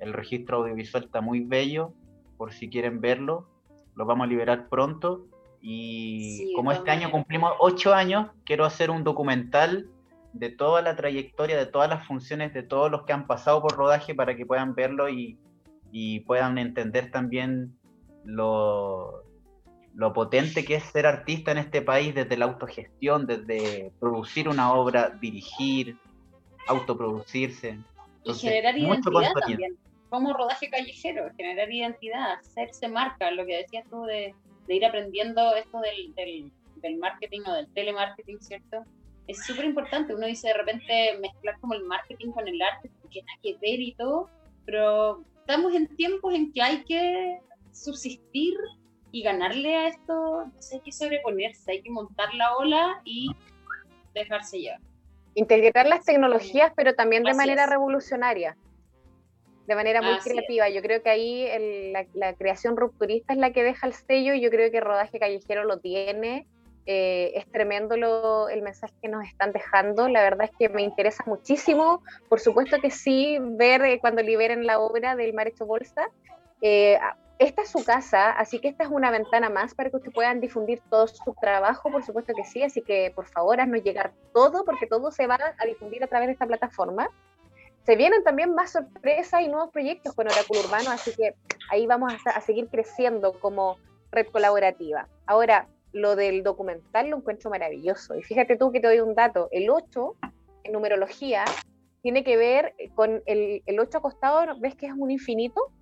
[0.00, 1.92] el registro audiovisual está muy bello,
[2.36, 3.48] por si quieren verlo,
[3.94, 5.26] lo vamos a liberar pronto,
[5.62, 9.90] y como este año cumplimos ocho años, quiero hacer un documental
[10.32, 13.76] de toda la trayectoria, de todas las funciones, de todos los que han pasado por
[13.76, 15.38] rodaje para que puedan verlo y,
[16.24, 17.74] puedan entender también
[18.24, 19.24] lo,
[19.92, 24.72] lo potente que es ser artista en este país desde la autogestión, desde producir una
[24.72, 25.98] obra, dirigir,
[26.68, 27.80] autoproducirse.
[28.24, 29.76] y generar identidad también,
[30.10, 34.34] como rodaje callejero, generar identidad, hacerse marca, lo que decías tú de,
[34.68, 38.84] ir aprendiendo esto del, del, del marketing o del telemarketing, ¿cierto?
[39.30, 40.14] es súper importante.
[40.14, 43.80] Uno dice de repente mezclar como el marketing con el arte, porque nada que ver
[43.80, 44.28] y todo,
[44.66, 47.38] pero estamos en tiempos en que hay que
[47.72, 48.54] subsistir
[49.12, 53.30] y ganarle a esto, hay que sobreponerse, hay que montar la ola y
[54.14, 54.80] dejarse llevar.
[55.34, 58.56] Integrar las tecnologías, pero también de manera revolucionaria,
[59.66, 60.68] de manera muy creativa.
[60.68, 64.40] Yo creo que ahí la, la creación rupturista es la que deja el sello y
[64.40, 66.46] yo creo que Rodaje Callejero lo tiene
[66.86, 70.08] eh, es tremendo el mensaje que nos están dejando.
[70.08, 72.02] La verdad es que me interesa muchísimo.
[72.28, 76.08] Por supuesto que sí, ver eh, cuando liberen la obra del Mar Hecho Bolsa.
[76.62, 76.98] Eh,
[77.38, 80.40] esta es su casa, así que esta es una ventana más para que ustedes puedan
[80.40, 84.62] difundir todo su trabajo, por supuesto que sí, así que por favor haznos llegar todo,
[84.66, 87.08] porque todo se va a difundir a través de esta plataforma.
[87.84, 91.34] Se vienen también más sorpresas y nuevos proyectos con Oráculo Urbano, así que
[91.70, 93.78] ahí vamos a, seguir creciendo como
[94.10, 95.08] red colaborativa.
[95.26, 98.14] Ahora, lo del documental lo encuentro maravilloso.
[98.16, 99.48] Y fíjate tú que te doy un dato.
[99.50, 100.16] El 8,
[100.64, 101.44] en numerología,
[102.02, 105.72] tiene que ver con el, el 8 acostado, ¿ves que es un infinito?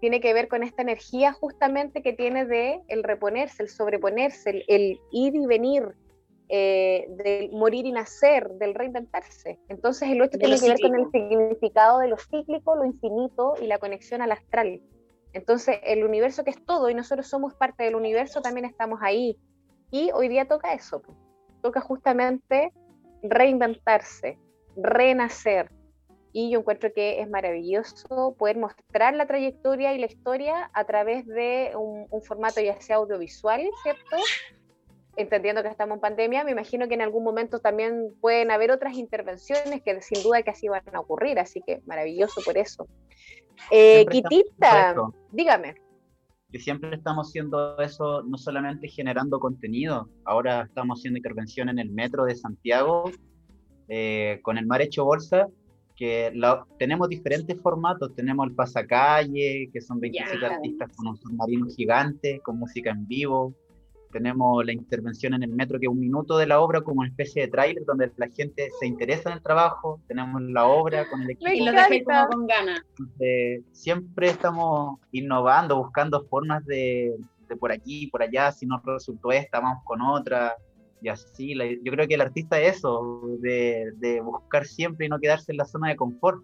[0.00, 5.00] Tiene que ver con esta energía justamente que tiene de el reponerse, el sobreponerse, el,
[5.10, 5.94] ir y venir,
[6.48, 9.58] eh, del morir y nacer, del reinventarse.
[9.68, 13.66] Entonces el 8 tiene que ver con el significado de lo cíclico, lo infinito y
[13.66, 14.80] la conexión al astral.
[15.34, 19.36] Entonces, el universo que es todo y nosotros somos parte del universo, también estamos ahí.
[19.90, 21.02] Y hoy día toca eso,
[21.60, 22.72] toca justamente
[23.22, 24.38] reinventarse,
[24.76, 25.70] renacer.
[26.32, 31.26] Y yo encuentro que es maravilloso poder mostrar la trayectoria y la historia a través
[31.26, 34.16] de un, formato ya sea audiovisual, ¿cierto?
[35.16, 38.94] Entendiendo que estamos en pandemia, me imagino que en algún momento también pueden haber otras
[38.94, 42.86] intervenciones que sin duda que así van a ocurrir, así que maravilloso por eso.
[43.70, 44.94] Eh, Quitita,
[45.30, 45.74] dígame.
[46.50, 51.90] Que siempre estamos haciendo eso, no solamente generando contenido, ahora estamos haciendo intervención en el
[51.90, 53.10] metro de Santiago
[53.88, 55.48] eh, con el Mar Hecho Bolsa,
[55.96, 56.32] que
[56.78, 62.58] tenemos diferentes formatos, tenemos el pasacalle, que son 27 artistas con un submarino gigante, con
[62.58, 63.54] música en vivo,
[64.14, 67.08] tenemos la intervención en el metro, que es un minuto de la obra como una
[67.08, 71.22] especie de tráiler donde la gente se interesa en el trabajo, tenemos la obra con
[71.22, 71.50] el equipo.
[71.50, 72.80] Y lo dejé como con ganas.
[73.72, 77.12] siempre estamos innovando, buscando formas de,
[77.48, 80.54] de, por aquí, por allá, si no resultó esta, vamos con otra,
[81.02, 81.56] y así.
[81.82, 85.58] yo creo que el artista es eso, de, de, buscar siempre y no quedarse en
[85.58, 86.40] la zona de confort.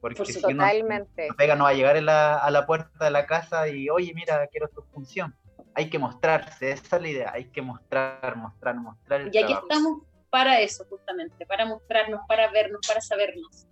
[0.00, 1.28] Porque si totalmente.
[1.28, 4.12] No, pega no va a llegar la, a la puerta de la casa y, oye,
[4.14, 5.34] mira, quiero tu función
[5.74, 9.30] hay que mostrarse, esa es la idea, hay que mostrar, mostrar, mostrar.
[9.32, 13.66] y aquí estamos para eso, justamente, para mostrarnos, para vernos, para sabernos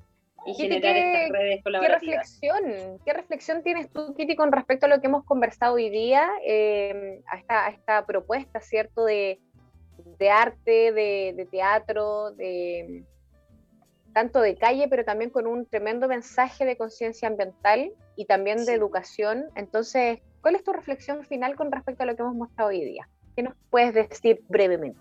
[0.47, 2.39] y generar estas redes colaborativas.
[2.40, 5.90] ¿qué reflexión, ¿Qué reflexión tienes tú, Kitty, con respecto a lo que hemos conversado hoy
[5.90, 9.40] día, eh, a, esta, esta, propuesta, ¿cierto?, de,
[10.18, 13.05] de arte, de, de, teatro, de
[14.12, 18.74] tanto de calle, pero también con un tremendo mensaje de conciencia ambiental y también de
[18.74, 19.47] educación.
[19.55, 23.09] Entonces, ¿Cuál es tu reflexión final con respecto a lo que hemos mostrado hoy día?
[23.37, 25.01] ¿Qué nos puedes decir brevemente?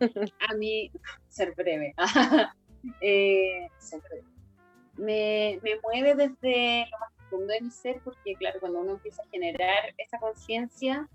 [0.48, 0.90] A mí,
[1.28, 1.94] ser breve.
[3.00, 4.24] Eh, ser breve.
[4.96, 9.20] Me, me, mueve desde lo más profundo de mi ser, porque claro, cuando uno empieza
[9.20, 11.08] a generar esa conciencia,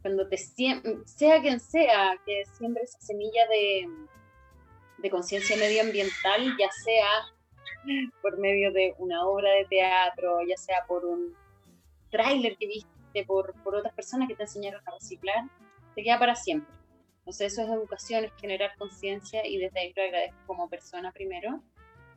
[0.00, 3.88] cuando te sea quien sea, que siempre esa semilla de,
[4.98, 7.08] de conciencia medioambiental, ya sea
[8.22, 11.36] por medio de una obra de teatro, ya sea por un
[12.10, 12.91] tráiler que viste
[13.26, 15.44] por, por otras personas que te enseñaron a reciclar,
[15.94, 16.72] te queda para siempre.
[17.18, 21.62] Entonces eso es educación, es generar conciencia y desde ahí lo agradezco como persona primero.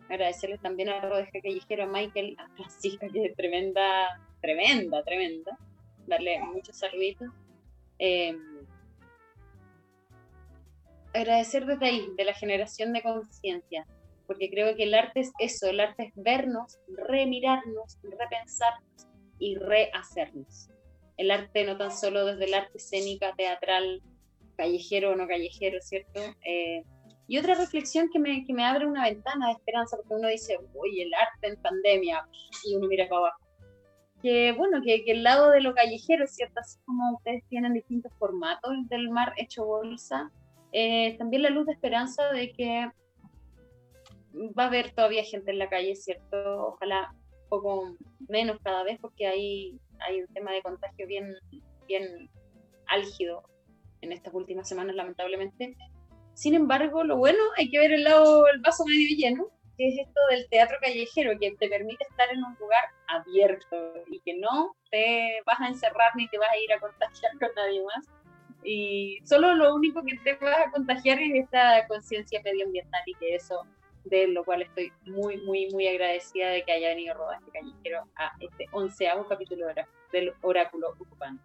[0.09, 5.57] agradecerles también a Rodeja Callejero, a Michael, a Francisca, que es tremenda, tremenda, tremenda.
[6.07, 7.29] Darle muchos saluditos.
[7.99, 8.35] Eh,
[11.13, 13.85] agradecer desde ahí, de la generación de conciencia,
[14.27, 19.07] porque creo que el arte es eso, el arte es vernos, remirarnos, repensarnos
[19.39, 20.69] y rehacernos.
[21.17, 24.01] El arte no tan solo desde el arte escénica, teatral,
[24.57, 26.21] callejero o no callejero, ¿cierto?
[26.45, 26.83] Eh,
[27.27, 30.59] y otra reflexión que me, que me abre una ventana de esperanza, porque uno dice,
[30.73, 32.27] uy, el arte en pandemia,
[32.63, 33.43] y uno mira para abajo.
[34.21, 36.59] Que bueno, que, el lado de lo callejero, ¿cierto?
[36.59, 40.31] Así como ustedes tienen distintos formatos del mar hecho bolsa,
[40.71, 42.89] eh, también la luz de esperanza de que
[44.57, 46.67] va a haber todavía gente en la calle, ¿cierto?
[46.67, 47.15] Ojalá
[47.49, 47.95] poco
[48.27, 51.35] menos cada vez, porque hay, hay un tema de contagio bien,
[51.87, 52.29] bien
[52.87, 53.43] álgido
[54.01, 55.75] en estas últimas semanas, lamentablemente.
[56.33, 59.47] Sin embargo, lo bueno, hay que ver el lado, el vaso medio lleno,
[59.77, 64.19] que es esto del teatro callejero, que te permite estar en un lugar abierto y
[64.21, 67.83] que no te vas a encerrar ni te vas a ir a contagiar con nadie
[67.83, 68.07] más.
[68.63, 73.35] Y solo lo único que te vas a contagiar es esta conciencia medioambiental y que
[73.35, 73.65] eso,
[74.05, 78.31] de lo cual estoy muy, muy, muy agradecida de que haya venido Rodaje Callejero a
[78.39, 79.67] este onceavo capítulo
[80.11, 81.43] del Oráculo Ocupante.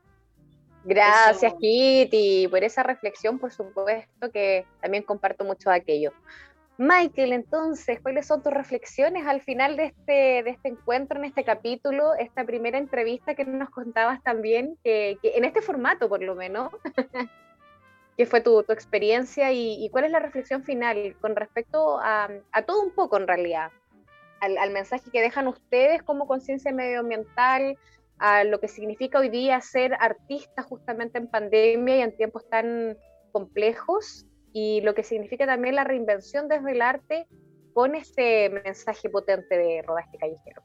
[0.85, 6.13] Gracias, Kitty, por esa reflexión, por supuesto que también comparto mucho de aquello.
[6.79, 11.45] Michael, entonces, ¿cuáles son tus reflexiones al final de este, de este encuentro, en este
[11.45, 16.73] capítulo, esta primera entrevista que nos contabas también, que, en este formato por lo menos,
[18.17, 22.29] ¿qué fue tu, tu experiencia y, cuál es la reflexión final con respecto a,
[22.67, 23.71] todo un poco en realidad?
[24.41, 27.77] Al, al, mensaje que dejan ustedes como conciencia medioambiental,
[28.19, 32.97] a lo que significa hoy día ser artista justamente en pandemia y en tiempos tan
[33.33, 37.27] complejos y lo que significa también la reinvención desde el arte
[37.73, 40.63] con este mensaje potente de rodaje callejero.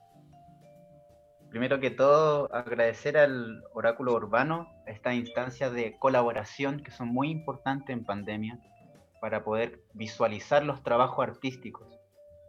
[1.55, 7.95] Primero que todo, agradecer al Oráculo Urbano estas instancias de colaboración que son muy importantes
[7.95, 8.59] en pandemia
[9.21, 11.87] para poder visualizar los trabajos artísticos.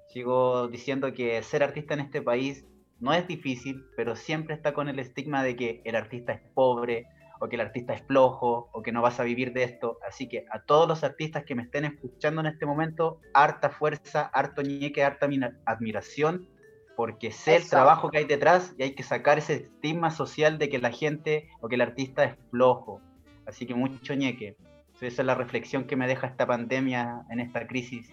[0.08, 2.66] Sigo diciendo que ser artista en este país
[2.98, 7.06] no es difícil, pero siempre está con el estigma de que el artista es pobre,
[7.38, 10.00] o que el artista es flojo, o que no vas a vivir de esto.
[10.04, 14.22] Así que a todos los artistas que me estén escuchando en este momento, harta fuerza,
[14.34, 15.28] harto ñeque, harta
[15.64, 16.48] admiración,
[16.96, 20.70] porque sé el trabajo que hay detrás y hay que sacar ese estigma social de
[20.70, 23.00] que la gente o que el artista es flojo.
[23.46, 24.56] Así que mucho ñeque.
[25.00, 28.10] Esa es la reflexión que me deja esta pandemia en esta crisis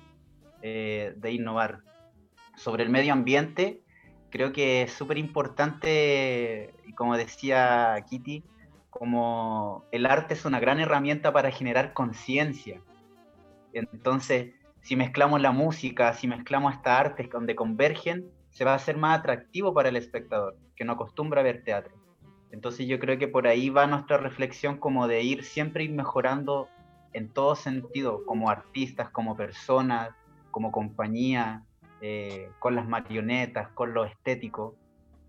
[0.62, 1.80] eh, de innovar.
[2.58, 3.82] Sobre el medio ambiente,
[4.30, 8.44] creo que es súper importante, como decía Kitty,
[8.90, 12.82] como el arte es una gran herramienta para generar conciencia.
[13.72, 18.98] Entonces, si mezclamos la música, si mezclamos estas artes donde convergen, se va a hacer
[18.98, 21.94] más atractivo para el espectador, que no acostumbra a ver teatro.
[22.52, 26.70] Entonces yo creo que por ahí va nuestra reflexión como de ir siempre ir mejorando
[27.12, 30.12] en todo sentido, como artistas, como personas,
[30.52, 31.64] como compañía,
[32.02, 34.76] eh, con las marionetas, con lo estético.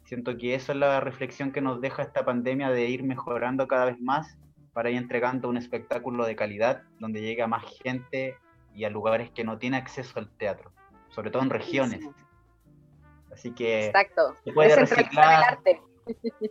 [0.05, 3.87] Siento que eso es la reflexión que nos deja esta pandemia de ir mejorando cada
[3.87, 4.37] vez más
[4.75, 8.37] para ir entregando un espectáculo de calidad donde llega más gente
[8.75, 10.73] y a lugares que no tienen acceso al teatro,
[11.09, 12.07] sobre todo en regiones.
[13.35, 13.93] Así que
[14.45, 15.59] se puede reciclar,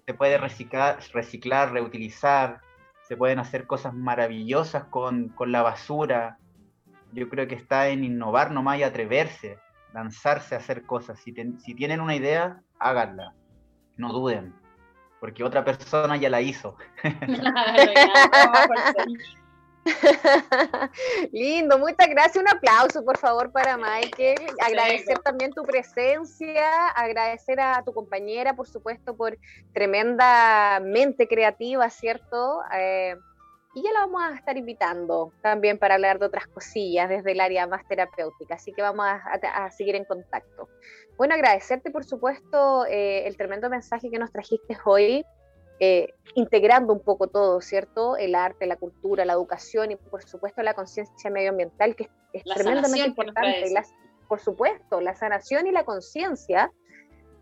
[0.05, 2.61] se puede reciclar, reciclar, reutilizar,
[3.07, 6.37] se pueden hacer cosas maravillosas con, con la basura.
[7.13, 9.59] Yo creo que está en innovar nomás y atreverse
[9.93, 11.19] lanzarse a hacer cosas.
[11.19, 13.33] Si, si tienen una idea, háganla.
[13.95, 14.53] No duden,
[15.19, 16.75] porque otra persona ya la hizo.
[21.31, 22.37] Lindo, muchas gracias.
[22.37, 24.39] Un aplauso, por favor, para Michael.
[24.61, 29.37] Agradecer también tu presencia, agradecer a tu compañera, por supuesto, por
[29.73, 32.61] tremendamente creativa, ¿cierto?
[32.73, 33.15] Eh,
[33.75, 37.41] y ya la vamos a estar invitando también para hablar de otras cosillas desde el
[37.41, 40.69] área más terapéutica, así que vamos a, seguir en contacto.
[41.17, 45.25] Bueno, agradecerte por supuesto eh, el tremendo mensaje que nos trajiste hoy,
[45.79, 48.17] eh, integrando un poco todo, ¿cierto?
[48.17, 53.07] El arte, la cultura, la educación y por supuesto la conciencia medioambiental, que es, tremendamente
[53.07, 53.73] importante.
[54.27, 56.71] por supuesto, la sanación y la conciencia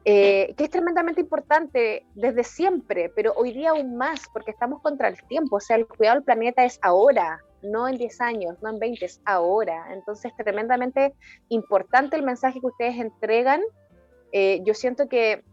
[0.04, 5.08] eh, que es tremendamente importante desde siempre, pero hoy día aún más, porque estamos contra
[5.08, 8.70] el tiempo, o sea, el cuidado del planeta es ahora, no en 10 años, no
[8.70, 9.94] en 20, es ahora.
[9.94, 11.14] Entonces, tremendamente
[11.50, 13.62] importante el mensaje que ustedes entregan.
[14.32, 15.44] Eh, yo siento que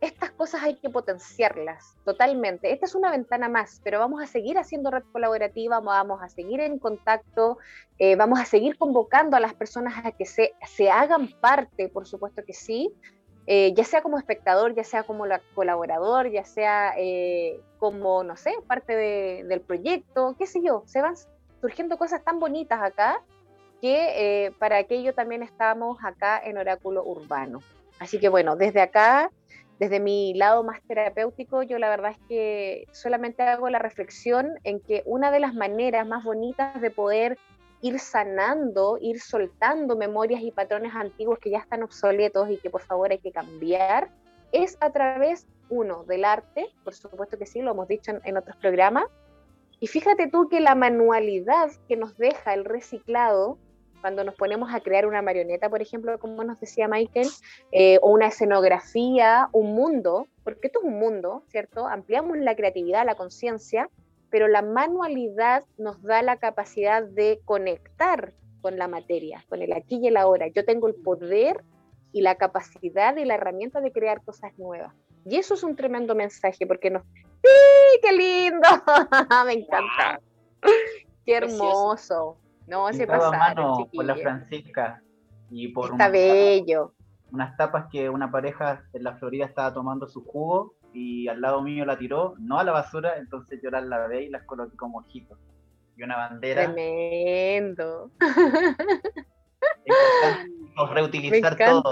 [0.00, 2.72] estas cosas hay que potenciarlas totalmente.
[2.72, 6.60] Esta es una ventana más, pero vamos a seguir haciendo red colaborativa, vamos a seguir
[6.60, 7.58] en contacto,
[7.98, 12.06] eh, vamos a seguir convocando a las personas a que se, se hagan parte, por
[12.06, 12.90] supuesto que sí,
[13.46, 15.24] eh, ya sea como espectador, ya sea como
[15.54, 18.96] colaborador, ya sea eh, como, no sé, parte
[19.44, 21.14] del proyecto, qué sé yo, se van
[21.60, 23.22] surgiendo cosas tan bonitas acá
[23.82, 27.60] que para aquello también estamos acá en Oráculo Urbano.
[27.98, 29.30] Así que bueno, desde acá
[29.80, 34.78] desde mi lado más terapéutico, yo la verdad es que solamente hago la reflexión en
[34.78, 37.38] que una de las maneras más bonitas de poder
[37.80, 42.82] ir sanando, ir soltando memorias y patrones antiguos que ya están obsoletos y que por
[42.82, 44.10] favor hay que cambiar,
[44.52, 48.58] es a través, uno, del arte, por supuesto que sí, lo hemos dicho en, otros
[48.58, 49.06] programas,
[49.80, 53.56] y fíjate tú que la manualidad que nos deja el reciclado
[54.00, 57.28] cuando nos ponemos a crear una marioneta, por ejemplo, como nos decía Michael,
[57.72, 61.86] eh, o una escenografía, un mundo, porque esto es un mundo, ¿cierto?
[61.86, 63.88] Ampliamos la creatividad, la conciencia,
[64.30, 69.98] pero la manualidad nos da la capacidad de conectar con la materia, con el aquí
[70.02, 70.48] y el ahora.
[70.48, 71.64] Yo tengo el poder
[72.12, 74.94] y la capacidad y la herramienta de crear cosas nuevas.
[75.24, 77.02] Y eso es un tremendo mensaje, porque nos...
[77.42, 78.68] ¡Sí, qué lindo!
[79.46, 80.20] Me encanta.
[81.24, 82.36] ¡Qué hermoso!
[82.70, 83.30] No, se pasa.
[83.32, 85.02] mano por la Francisca
[85.50, 86.94] y por Está bello.
[87.32, 91.62] unas tapas que una pareja en la Florida estaba tomando su jugo y al lado
[91.62, 94.98] mío la tiró, no a la basura, entonces yo las lavé y las coloqué como
[94.98, 95.38] ojitos.
[95.96, 96.72] Y una bandera.
[96.72, 98.10] Tremendo.
[100.92, 101.82] reutilizar todo.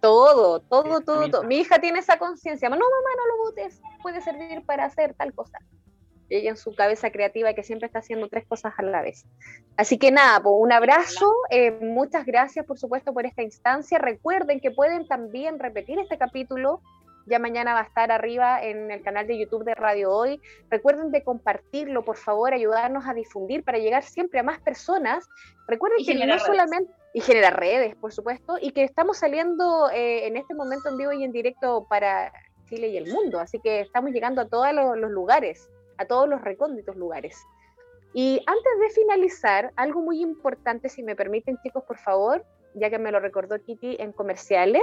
[0.00, 1.44] Todo, todo, todo, todo.
[1.44, 2.70] Mi hija tiene esa conciencia.
[2.70, 2.86] No, mamá,
[3.16, 3.82] no lo botes.
[4.02, 5.58] Puede servir para hacer tal cosa
[6.30, 9.26] ella en su cabeza creativa que siempre está haciendo tres cosas a la vez.
[9.76, 13.98] Así que nada, pues, un abrazo, eh, muchas gracias por supuesto por esta instancia.
[13.98, 16.80] Recuerden que pueden también repetir este capítulo.
[17.26, 20.40] Ya mañana va a estar arriba en el canal de YouTube de Radio Hoy.
[20.68, 25.28] Recuerden de compartirlo, por favor, ayudarnos a difundir para llegar siempre a más personas.
[25.68, 30.36] Recuerden que no solamente y generar redes, por supuesto, y que estamos saliendo eh, en
[30.36, 32.32] este momento en vivo y en directo para
[32.68, 35.68] Chile y el mundo, así que estamos llegando a todos los lugares
[36.00, 37.46] a todos los recónditos lugares.
[38.14, 42.44] Y antes de finalizar, algo muy importante, si me permiten chicos, por favor,
[42.74, 44.82] ya que me lo recordó Kitty en comerciales,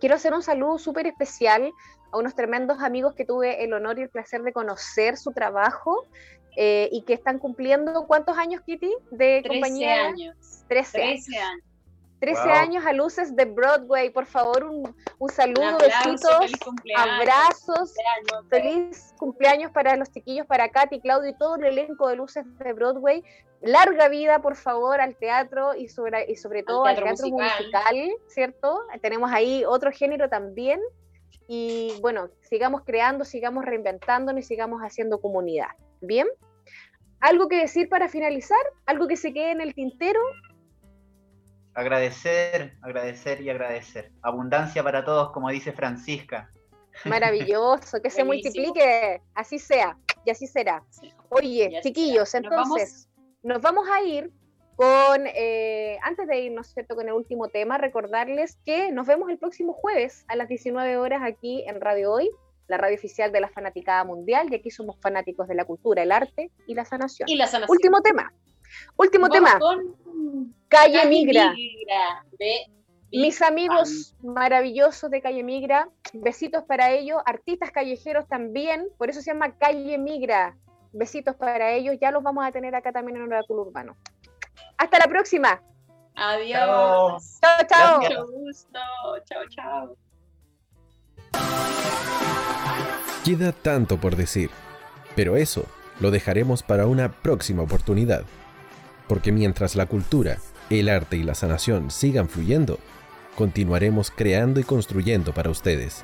[0.00, 1.72] quiero hacer un saludo súper especial
[2.12, 6.06] a unos tremendos amigos que tuve el honor y el placer de conocer su trabajo
[6.56, 10.06] eh, y que están cumpliendo, ¿cuántos años, Kitty, de 13 compañía?
[10.06, 10.64] Años.
[10.68, 11.26] 13, años.
[12.20, 16.52] 13 años a luces de Broadway, por favor, un, un saludo, besitos,
[16.96, 17.94] abrazos,
[18.48, 22.72] feliz cumpleaños para los chiquillos, para Katy, Claudio y todo el elenco de luces de
[22.72, 23.22] Broadway.
[23.60, 28.10] Larga vida, por favor, al teatro y sobre, y sobre todo al teatro, musical.
[28.28, 28.82] ¿cierto?
[29.00, 30.80] Tenemos ahí otro género también.
[31.48, 35.68] Y bueno, sigamos creando, sigamos reinventándonos y sigamos haciendo comunidad.
[36.00, 36.28] ¿Bien?
[37.20, 38.58] ¿Algo que decir para finalizar?
[38.86, 40.20] ¿Algo que se quede en el tintero?
[41.78, 44.10] Agradecer, agradecer y agradecer.
[44.22, 46.50] Abundancia para todos, como dice Francisca.
[47.04, 50.82] Maravilloso, que se multiplique, así sea, y así será.
[51.28, 53.08] Oye, chiquillos, entonces
[53.44, 54.32] nos vamos a ir
[54.74, 56.96] con, eh, antes de irnos ¿cierto?
[56.96, 61.22] con el último tema, recordarles que nos vemos el próximo jueves a las 19 horas
[61.24, 62.28] aquí en Radio Hoy,
[62.66, 66.10] la radio oficial de la Fanaticada Mundial, y aquí somos fanáticos de la cultura, el
[66.10, 67.28] arte y la sanación.
[67.28, 67.70] Y la sanación.
[67.70, 68.32] Último tema.
[68.96, 69.58] Último tema.
[70.68, 71.54] Calle, Migra.
[73.10, 79.32] Mis amigos maravillosos de Calle Migra, besitos para ellos, artistas callejeros también, por eso se
[79.32, 80.56] llama Calle Migra.
[80.92, 83.96] Besitos para ellos, ya los vamos a tener acá también en Oráculo Urbano.
[84.76, 85.62] Hasta la próxima.
[86.14, 87.38] Adiós.
[87.40, 88.00] Chao, chao.
[88.00, 88.78] Mucho gusto.
[89.24, 89.96] Chao, chao.
[93.24, 94.50] Queda tanto por decir,
[95.16, 95.64] pero eso
[96.00, 98.24] lo dejaremos para una próxima oportunidad
[99.08, 100.38] porque mientras la cultura,
[100.70, 102.78] el arte y la sanación sigan fluyendo,
[103.34, 106.02] continuaremos creando y construyendo para ustedes.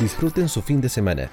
[0.00, 1.30] Disfruten su fin de semana.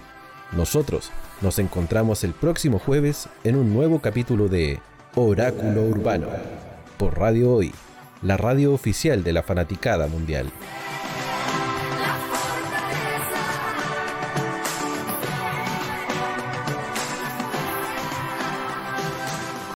[0.51, 1.11] Nosotros
[1.41, 4.79] nos encontramos el próximo jueves en un nuevo capítulo de
[5.15, 6.27] Oráculo Urbano
[6.97, 7.73] por Radio Hoy,
[8.21, 10.51] la radio oficial de la fanaticada mundial.